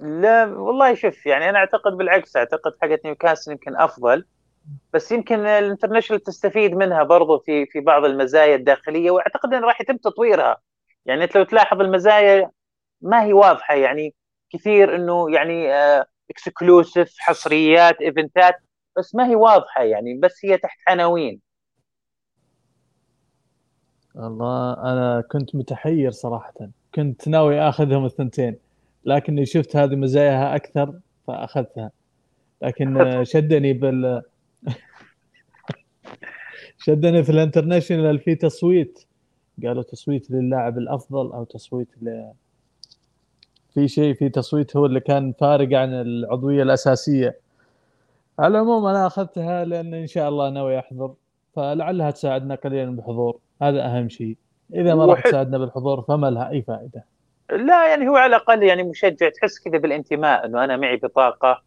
[0.00, 2.36] لا والله شوف يعني أنا أعتقد بالعكس.
[2.36, 4.24] أعتقد حقت نيوكاسل يمكن أفضل.
[4.92, 9.10] بس يمكن ال international تستفيد منها برضو في في بعض المزايا الداخلية.
[9.10, 10.56] وأعتقد انه راح يتم تطويرها.
[11.06, 12.50] يعني أنت لو تلاحظ المزايا
[13.02, 14.14] ما هي واضحة يعني
[14.50, 15.72] كثير إنه يعني
[16.30, 18.54] exclusive آه، حصريات event ات
[18.98, 21.40] بس ما هي واضحة يعني بس هي تحت عناوين.
[24.14, 26.54] والله أنا كنت متحير صراحة.
[26.94, 28.56] كنت ناوي آخذهم الثنتين
[29.04, 31.90] لكني شفت هذه مزاياها أكثر فأخذتها.
[32.62, 32.98] لكن
[33.32, 34.22] شدني بال
[36.84, 39.06] شدني في الانترناشونال في تصويت.
[39.62, 42.32] قالوا تصويت للاعب الأفضل أو تصويت ل
[43.74, 47.38] في شيء في تصويت هو اللي كان فارق عن العضوية الأساسية.
[48.38, 51.14] على العموم أنا أخذتها لأن إن شاء الله ناوي أحضر
[51.56, 53.38] فلعلها تساعدنا قليلا بالحضور.
[53.62, 54.36] هذا أهم شيء.
[54.74, 57.04] إذا ما راح تساعدنا بالحضور فما لها أي فائدة.
[57.50, 61.62] لا يعني هو على الأقل يعني مشجع تحس كذا بالانتماء إنه أنا معي بطاقة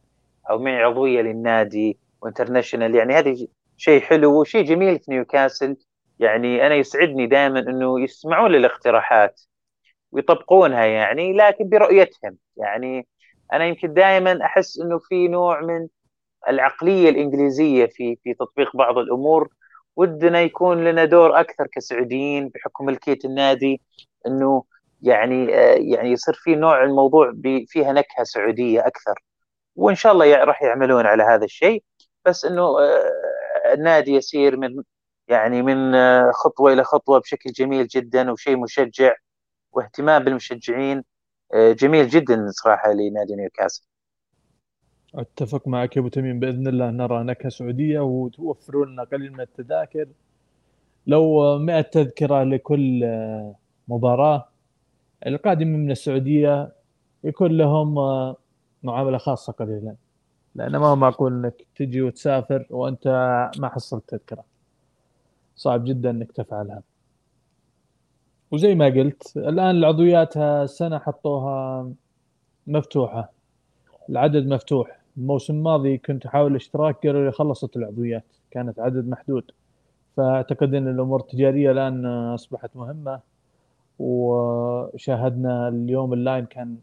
[0.49, 3.47] أو معي عضوية للنادي و international يعني هذه
[3.77, 5.77] شيء حلو وشيء جميل في نيوكاسل
[6.19, 9.41] يعني أنا يسعدني دائما إنه يسمعون للاقتراحات.
[10.15, 12.37] ويطبقونها يعني لكن برؤيتهم.
[12.57, 13.07] يعني
[13.53, 15.87] أنا يمكن دائما أحس إنه في نوع من
[16.49, 19.49] العقلية الإنجليزية في في تطبيق بعض الأمور.
[19.95, 23.81] ودنا يكون لنا دور أكثر كسعوديين بحكم ملكيه النادي
[24.27, 24.63] إنه
[25.01, 25.45] يعني
[25.91, 27.33] يعني يصير في نوع الموضوع
[27.67, 29.23] فيها نكهة سعودية أكثر.
[29.75, 31.83] وإن شاء الله راح يعملون على هذا الشيء.
[32.25, 34.83] بس إنه آه، النادي يسير من
[35.27, 39.13] يعني من آه، خطوة إلى خطوة بشكل جميل جدا وشيء مشجع.
[39.75, 41.03] واهتمام بالمشجعين
[41.53, 43.83] آه، جميل جدا صراحة لنادي نيوكاسل.
[45.15, 50.07] أتفق معك يا أبو تميم بإذن الله نرى نكهة سعودية وتوفروا لنا قليل من التذاكر.
[51.07, 53.05] لو 100 تذكرة لكل
[53.87, 54.49] مباراة
[55.27, 56.71] القادم من السعودية
[57.23, 57.95] يكون لهم
[58.83, 59.95] معاملة خاصة قليلا.
[60.55, 63.07] لأنه ما هو معقول إنك تجي وتسافر وأنت
[63.57, 64.43] ما حصلت تذكرة.
[65.55, 66.81] صعب جدا إنك تفعلها.
[68.51, 71.91] وزي ما قلت الآن العضويات السنة حطوها
[72.67, 73.31] مفتوحة
[74.09, 74.99] العدد مفتوح.
[75.17, 79.51] الموسم الماضي كنت أحاول اشتراك قالوا لي خلصت العضويات كانت عدد محدود.
[80.17, 83.19] فأعتقد إن الأمور التجارية الآن أصبحت مهمة
[83.99, 86.77] وشاهدنا اليوم ال line كان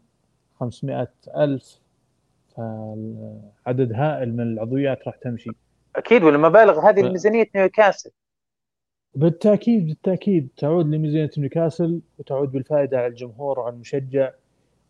[0.59, 1.07] 500
[1.37, 1.79] ألف
[2.55, 5.49] فعدد هائل من العضويات راح تمشي.
[5.95, 7.05] أكيد والمبالغ هذه ف...
[7.05, 8.11] لميزانيه نيوكاسل
[9.15, 14.31] بالتأكيد بالتأكيد تعود لميزانية نيوكاسل وتعود بالفائدة على الجمهور وعلى المشجع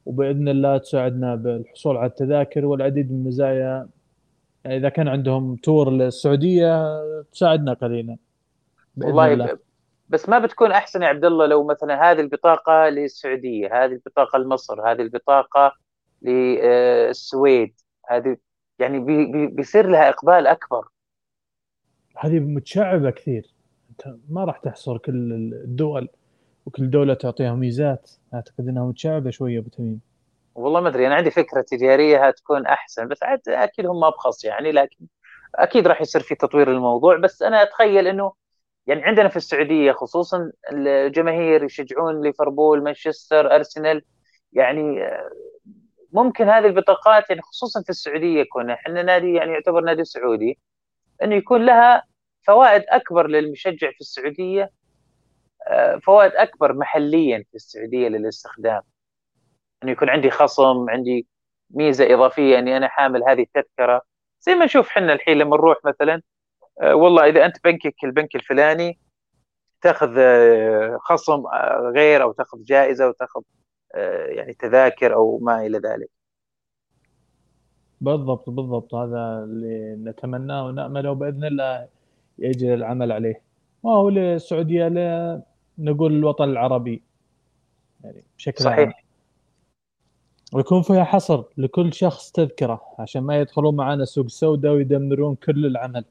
[0.05, 3.89] وبإذن الله تساعدنا بالحصول على التذاكر والعديد من المزايا.
[4.65, 8.17] يعني إذا كان عندهم تور للسعودية تساعدنا قليلا
[8.97, 9.59] والله الله.
[10.09, 14.91] بس ما بتكون أحسن يا عبد الله لو مثلا هذه البطاقة للسعودية هذه البطاقة لمصر
[14.91, 15.74] هذه البطاقة
[16.21, 17.74] للسويد
[18.09, 18.38] هذه
[18.80, 20.88] يعني بي بيصير لها إقبال أكبر.
[22.17, 23.53] هذه متشعبة كثير.
[24.29, 25.31] ما راح تحصر كل
[25.63, 26.09] الدول
[26.65, 28.11] وكل دولة تعطيها ميزات.
[28.33, 29.99] أعتقد إنها متشعبة شوية أبو تميم.
[30.55, 34.71] والله ما أدري أنا عندي فكرة تجارية هتكون أحسن بس عاد أكيد هم ابخص يعني
[34.71, 35.05] لكن
[35.55, 38.33] أكيد راح يصير في تطوير الموضوع بس أنا أتخيل إنه
[38.87, 44.01] يعني عندنا في السعودية خصوصا الجماهير يشجعون ليفربول مانشستر أرسنال
[44.53, 44.99] يعني
[46.11, 50.59] ممكن هذه البطاقات يعني خصوصا في السعودية يكون إحنا نادي يعني يعتبر نادي سعودي
[51.23, 52.03] إنه يكون لها
[52.43, 54.71] فوائد أكبر للمشجع في السعودية
[55.67, 58.81] آه، فوائد أكبر محليا في السعودية للاستخدام.
[59.83, 61.27] إنه يكون عندي خصم عندي
[61.69, 64.01] ميزة إضافية إني أنا حامل هذه التذكرة.
[64.41, 66.21] زي ما نشوف إحنا الحين لما نروح مثلا
[66.81, 68.99] آه، والله إذا أنت بنكك البنك الفلاني
[69.81, 71.43] تأخذ آه، خصم
[71.95, 73.41] غير أو تأخذ جائزة وتاخذ
[74.27, 76.09] يعني تذاكر أو ما إلى ذلك.
[78.01, 78.95] بالضبط بالضبط.
[78.95, 81.87] هذا اللي نتمناه ونأمله وباذن الله.
[82.39, 83.41] يجري العمل عليه.
[83.84, 84.88] وهو للسعودية
[85.77, 87.03] نقول الوطن العربي.
[88.03, 88.79] يعني بشكل صحيح.
[88.79, 88.93] عام.
[90.53, 96.05] ويكون فيها حصر لكل شخص تذكرة عشان ما يدخلون معنا سوق سوداء ويدمرون كل العمل.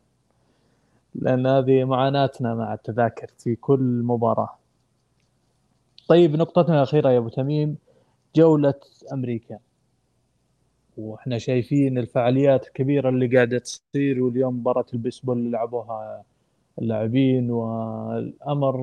[1.14, 4.58] لأن هذه معاناتنا مع التذاكر في كل مباراة.
[6.08, 7.76] طيب نقطتنا الأخيرة يا أبو تميم
[8.36, 8.74] جولة
[9.12, 9.58] أمريكا.
[10.96, 16.24] وإحنا شايفين الفعاليات الكبيرة اللي قاعدة تصير واليوم مباراة البيسبول اللي لعبوها
[16.78, 18.76] اللاعبين والأمر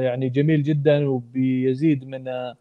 [0.00, 2.54] يعني جميل جدا وبيزيد من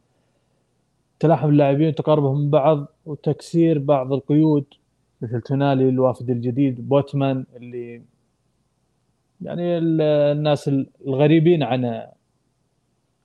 [1.20, 4.66] تلاحم اللاعبين وتقاربهم من بعض وتكسير بعض القيود.
[5.22, 8.02] مثل تونالي الوافد الجديد بوتمان اللي
[9.42, 10.72] يعني الناس
[11.08, 12.08] الغريبين عن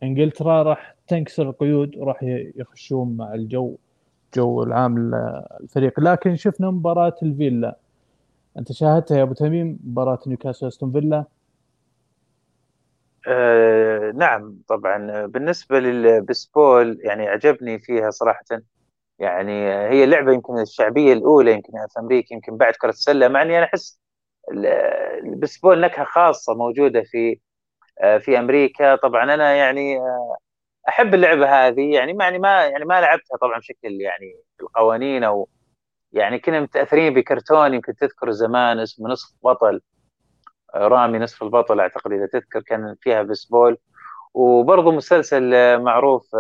[0.02, 2.22] إنجلترا راح تنكسر القيود وراح
[2.56, 3.76] يخشون مع الجو.
[4.37, 5.14] جو العام
[5.61, 6.01] الفريق.
[6.01, 7.76] لكن شفنا مباراة الفيلا.
[8.59, 11.24] أنت شاهدتها يا أبو تميم مباراة نيوكاسل أستون فيلا؟
[13.28, 15.26] آه نعم طبعا.
[15.26, 18.45] بالنسبة للبسبول يعني عجبني فيها صراحة.
[19.18, 23.59] يعني هي اللعبة يمكن الشعبية الأولى يمكن في أمريكا يمكن بعد كرة السلة مع إني
[23.59, 24.01] أنا أحس
[25.24, 27.39] البيسبول نكهة خاصة موجودة في
[28.01, 28.97] آه، في أمريكا.
[28.97, 30.37] طبعا أنا يعني آه،
[30.89, 35.49] أحب اللعبة هذه يعني يعني ما يعني ما لعبتها طبعا بشكل يعني القوانين أو
[36.12, 39.80] يعني كنا متأثرين بكرتون يمكن تذكر زمان اسمه نصف بطل
[40.74, 43.78] آه، رامي نصف البطل أعتقد إذا تذكر كان فيها بيسبول
[44.34, 45.51] وبرضه مسلسل
[45.82, 46.34] معروف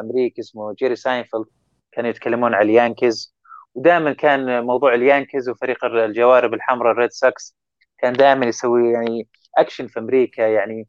[0.00, 1.46] أمريكي اسمه جيري ساينفيلد
[1.92, 3.36] كانوا يتكلمون على اليانكيز.
[3.74, 7.56] ودائما كان موضوع اليانكيز وفريق الجوارب الحمراء الريد ساكس
[7.98, 9.28] كان دائما يسوي يعني
[9.58, 10.88] أكشن في أمريكا يعني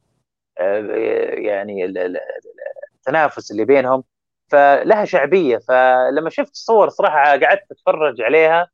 [0.58, 0.78] آه،
[1.34, 1.86] يعني
[3.06, 4.04] التنافس اللي بينهم
[4.48, 5.58] فلها شعبية.
[5.58, 8.68] فلما شفت الصور صراحة قعدت أتفرج عليها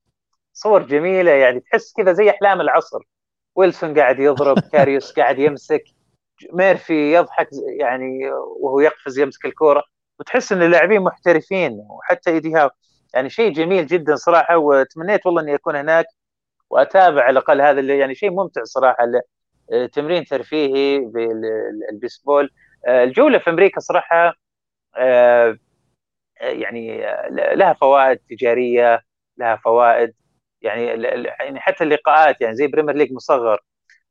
[0.52, 2.98] صور جميلة يعني تحس كذا زي أحلام العصر.
[3.56, 5.84] ويلسون قاعد يضرب كاريوس قاعد يمسك
[6.52, 7.48] ميرفي يضحك
[7.80, 9.82] يعني وهو يقفز يمسك الكورة.
[10.20, 12.70] وتحس إن اللاعبين محترفين وحتى إيدي هاو
[13.14, 16.06] يعني شيء جميل جدا صراحة وتمنيت والله إني أكون هناك
[16.70, 19.04] وأتابع على الأقل هذا اللي يعني شيء ممتع صراحة
[19.92, 22.44] تمرين ترفيهي بالبيسبول.
[22.44, 24.34] آه، الجولة في أمريكا صراحة
[24.96, 25.58] آه،
[26.40, 27.00] يعني
[27.30, 29.02] لها فوائد تجارية
[29.38, 30.14] لها فوائد
[30.62, 30.84] يعني
[31.40, 33.60] يعني حتى اللقاءات يعني زي بريمير ليج مصغر.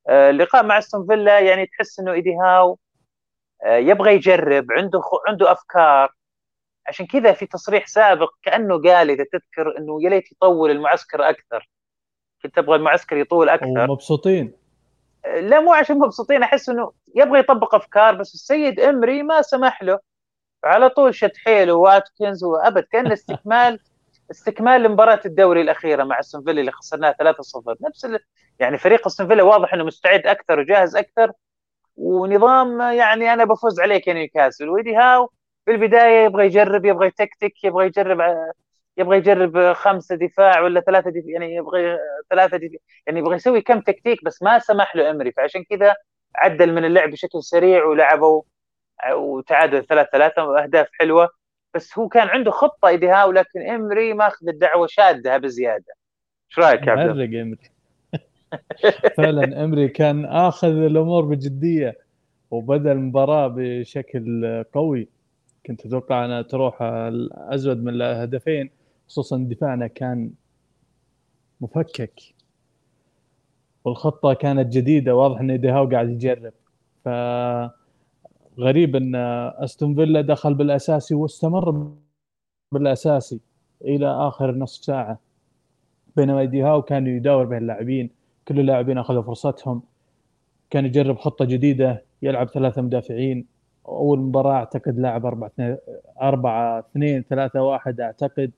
[0.09, 2.79] اللقاء مع أستون فيلا يعني تحس إنه ايدي هاو
[3.65, 6.13] يبغى يجرب عنده عنده أفكار.
[6.87, 11.69] عشان كذا في تصريح سابق كأنه قال إذا تذكر إنه يا ليت يطول المعسكر أكثر.
[12.43, 13.89] كنت أبغى المعسكر يطول أكثر.
[13.89, 14.53] ومبسوطين.
[15.41, 19.99] لا مو عشان مبسوطين أحس إنه يبغى يطبق أفكار بس السيد إمري ما سمح له.
[20.63, 23.79] على طول شد حيله وآتكنز وأبد كأن استكمال
[24.31, 28.07] استكمال لمباراة الدوري الأخيرة مع استون اللي خسرناها 3-0 نفس
[28.59, 31.31] يعني فريق استون واضح إنه مستعد أكثر وجاهز أكثر
[31.97, 35.31] ونظام يعني أنا بفوز عليك يا نيوكاسل ويدي هاو
[35.65, 38.21] في البدايه يبغى يجرب يبغى يتكتك يبغى يجرب
[38.97, 41.97] يبغى يجرب خمسة دفاع ولا ثلاثة دفاع يعني يبغى
[42.29, 42.79] ثلاثة دفاع.
[43.07, 45.31] يعني يبغى يسوي كم تكتيك بس ما سمح له إمري.
[45.31, 45.95] فعشان كذا
[46.35, 48.41] عدل من اللعب بشكل سريع ولعبوا
[49.13, 51.29] وتعادل ثلاث ثلاثة أهداف حلوة.
[51.75, 55.93] بس هو كان عنده خطة إيديها ولكن إمري ماخذ الدعوة شادها بزيادة.
[56.49, 57.57] إيش رأيك يا عبد إمري.
[59.17, 61.97] فعلا إمري كان آخذ الأمور بجدية
[62.51, 65.07] وبدأ المباراة بشكل قوي.
[65.65, 68.76] كنت أتوقع أنها تروح الأزود من الهدفين.
[69.07, 70.31] خصوصا دفاعنا كان
[71.61, 72.21] مفكك
[73.85, 76.53] والخطة كانت جديدة واضح أن ديهاو قاعد يجرب.
[77.05, 77.09] ف
[78.59, 79.15] غريب إن
[79.63, 81.91] أستون فيلا دخل بالأساسي واستمر
[82.71, 83.39] بالأساسي
[83.81, 85.19] إلى آخر نصف ساعة
[86.15, 88.09] بينما ديهاو كان يداور بين اللاعبين
[88.47, 89.81] كل اللاعبين أخذوا فرصتهم
[90.69, 93.45] كان يجرب خطة جديدة يلعب ثلاثة مدافعين.
[93.87, 95.77] أول مباراة أعتقد لاعب 4 2
[96.21, 98.51] 4 2 3 1 أعتقد.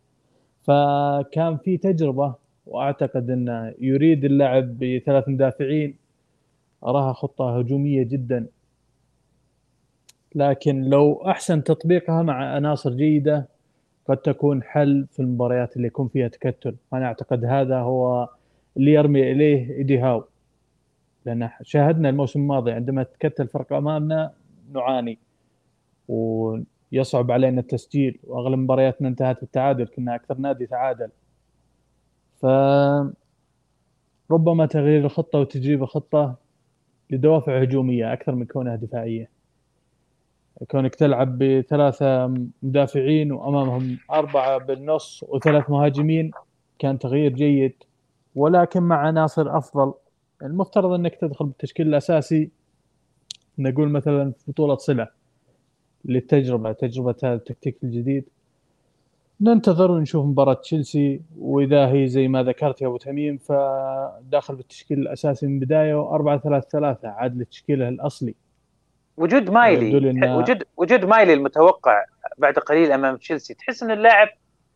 [0.63, 2.35] فكان في تجربة
[2.65, 5.95] وأعتقد انه يريد اللعب بثلاث مدافعين
[6.85, 8.47] اراها خطه هجومية جدا.
[10.35, 13.47] لكن لو أحسن تطبيقها مع عناصر جيدة
[14.07, 16.75] قد تكون حل في المباريات اللي يكون فيها تكتل.
[16.93, 18.29] أنا أعتقد هذا هو
[18.77, 20.23] اللي يرمي إليه إيدي هاو.
[21.25, 24.31] لأن شاهدنا الموسم الماضي عندما تكتل فرق أمامنا
[24.73, 25.19] نعاني.
[26.93, 31.09] ويصعب علينا التسجيل وأغلب مبارياتنا انتهت بالتعادل كنا أكثر نادي تعادل.
[32.41, 32.45] ف
[34.31, 36.35] ربما تغيير الخطة وتجريب الخطة
[37.09, 39.29] لدوافع هجومية أكثر من كونها دفاعية.
[40.67, 42.33] كونك تلعب بثلاثة
[42.63, 46.31] مدافعين وأمامهم أربعة بالنص وثلاث مهاجمين
[46.79, 47.73] كان تغيير جيد.
[48.35, 49.93] ولكن مع عناصر أفضل
[50.43, 52.49] المفترض أنك تدخل بالتشكيل الأساسي.
[53.57, 55.18] نقول مثلا في بطولة صلة
[56.05, 58.25] للتجربة تجربة هذا التكتيك الجديد.
[59.41, 65.47] ننتظر ونشوف مباراة تشيلسي وإذا هي زي ما ذكرت يا أبو تميم فداخل بالتشكيل الأساسي
[65.47, 68.35] من بداية و4 3 3 عاد لتشكيله الأصلي.
[69.17, 70.29] وجود مايلي إن...
[70.29, 72.05] وجود وجود مايلي المتوقع
[72.37, 73.53] بعد قليل أمام تشيلسي.
[73.53, 74.27] تحس إن اللاعب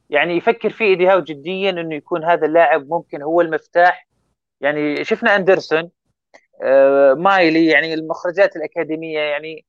[0.10, 4.08] يعني يفكر فيه هاو جديا إنه يكون هذا اللاعب ممكن هو المفتاح.
[4.62, 5.90] يعني شفنا أندرسون
[6.64, 9.66] آه مايلي يعني المخرجات الأكاديمية يعني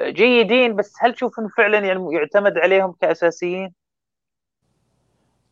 [0.00, 3.72] جيدين بس هل تشوف إنه فعلا يعني يعتمد عليهم كأساسيين؟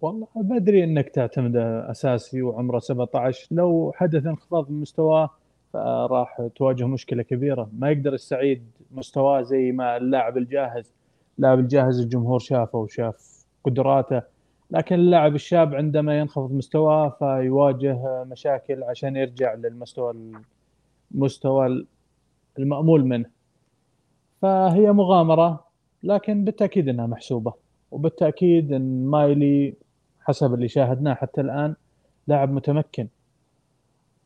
[0.01, 1.57] والله بدري إنك تعتمد
[1.90, 5.30] أساسي وعمره 17 لو حدث انخفاض مستواه
[5.72, 7.70] فراح تواجه مشكلة كبيرة.
[7.78, 10.92] ما يقدر السعيد مستواه زي ما اللاعب الجاهز.
[11.38, 14.22] اللاعب الجاهز الجمهور شافه وشاف قدراته
[14.70, 20.14] لكن اللاعب الشاب عندما ينخفض مستواه فيواجه مشاكل عشان يرجع للمستوى
[21.14, 21.86] المستوى
[22.59, 23.30] المأمول منه.
[24.45, 25.64] فهي مغامرة
[26.03, 27.53] لكن بالتأكيد أنها محسوبة
[27.90, 29.74] وبالتأكيد أن مايلي
[30.20, 31.74] حسب اللي شاهدناه حتى الآن
[32.26, 33.09] لاعب متمكن.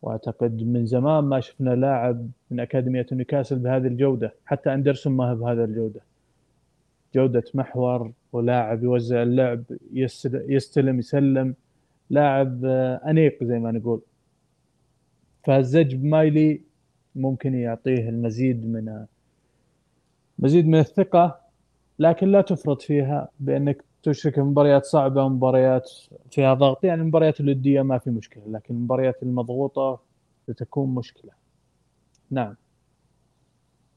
[0.03, 5.35] وأعتقد من زمان ما شفنا لاعب من أكاديمية نيوكاسل بهذه الجودة حتى أندرسون ما هو
[5.35, 6.01] بهذه الجودة.
[7.15, 9.63] جودة محور ولاعب يوزع اللعب
[10.49, 11.55] يستلم يسلم
[12.11, 12.65] لاعب
[13.07, 14.01] أنيق زي ما نقول.
[15.45, 16.61] فالزج بمايلي
[17.15, 19.07] ممكن يعطيه المزيد من
[20.39, 21.41] مزيد من الثقة
[21.99, 25.91] لكن لا تفرط فيها بأنك تشرك مباريات صعبة ومباريات
[26.31, 26.85] فيها ضغط.
[26.85, 30.01] يعني المباريات الودية ما في مشكلة لكن المباريات المضغوطة
[30.47, 31.33] ستكون مشكلة.
[32.31, 32.57] نعم.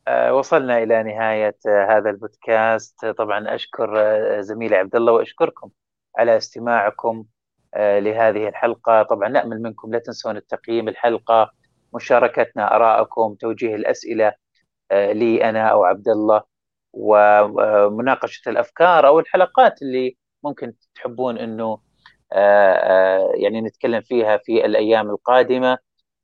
[0.08, 3.06] أه وصلنا إلى نهاية آه، هذا البودكاست.
[3.06, 5.70] طبعا أشكر آه، زميلي عبد الله وأشكركم
[6.18, 7.26] على استماعكم
[7.74, 9.04] آه، لهذه الحلقة.
[9.04, 11.52] طبعا نأمل منكم لا تنسون التقييم الحلقة
[11.94, 14.34] مشاركتنا آرائكم توجيه الأسئلة
[14.92, 16.52] لي أنا أو عبد الله.
[16.94, 21.80] ومناقشه الأفكار أو الحلقات اللي ممكن تحبون إنه
[22.34, 25.78] آه، آه، يعني نتكلم فيها في الأيام القادمة.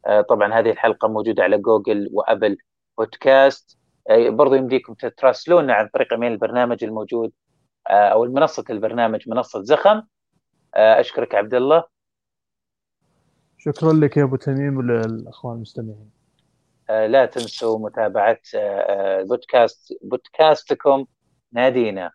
[0.05, 2.57] آه، طبعا هذه الحلقة موجودة على جوجل وأبل
[2.97, 3.77] بودكاست.
[4.09, 7.31] برضو يمديكم تتراسلونا عن طريق إيميل البرنامج الموجود
[7.87, 10.01] أو منصة البرنامج منصة زخم.
[10.75, 11.83] أشكرك عبد الله.
[13.57, 16.16] شكرا لك يا أبو تميم وللأخوان المستمعين.
[16.89, 18.39] لا تنسوا متابعة
[19.23, 21.05] بودكاست بودكاستكم
[21.51, 22.11] نادينا.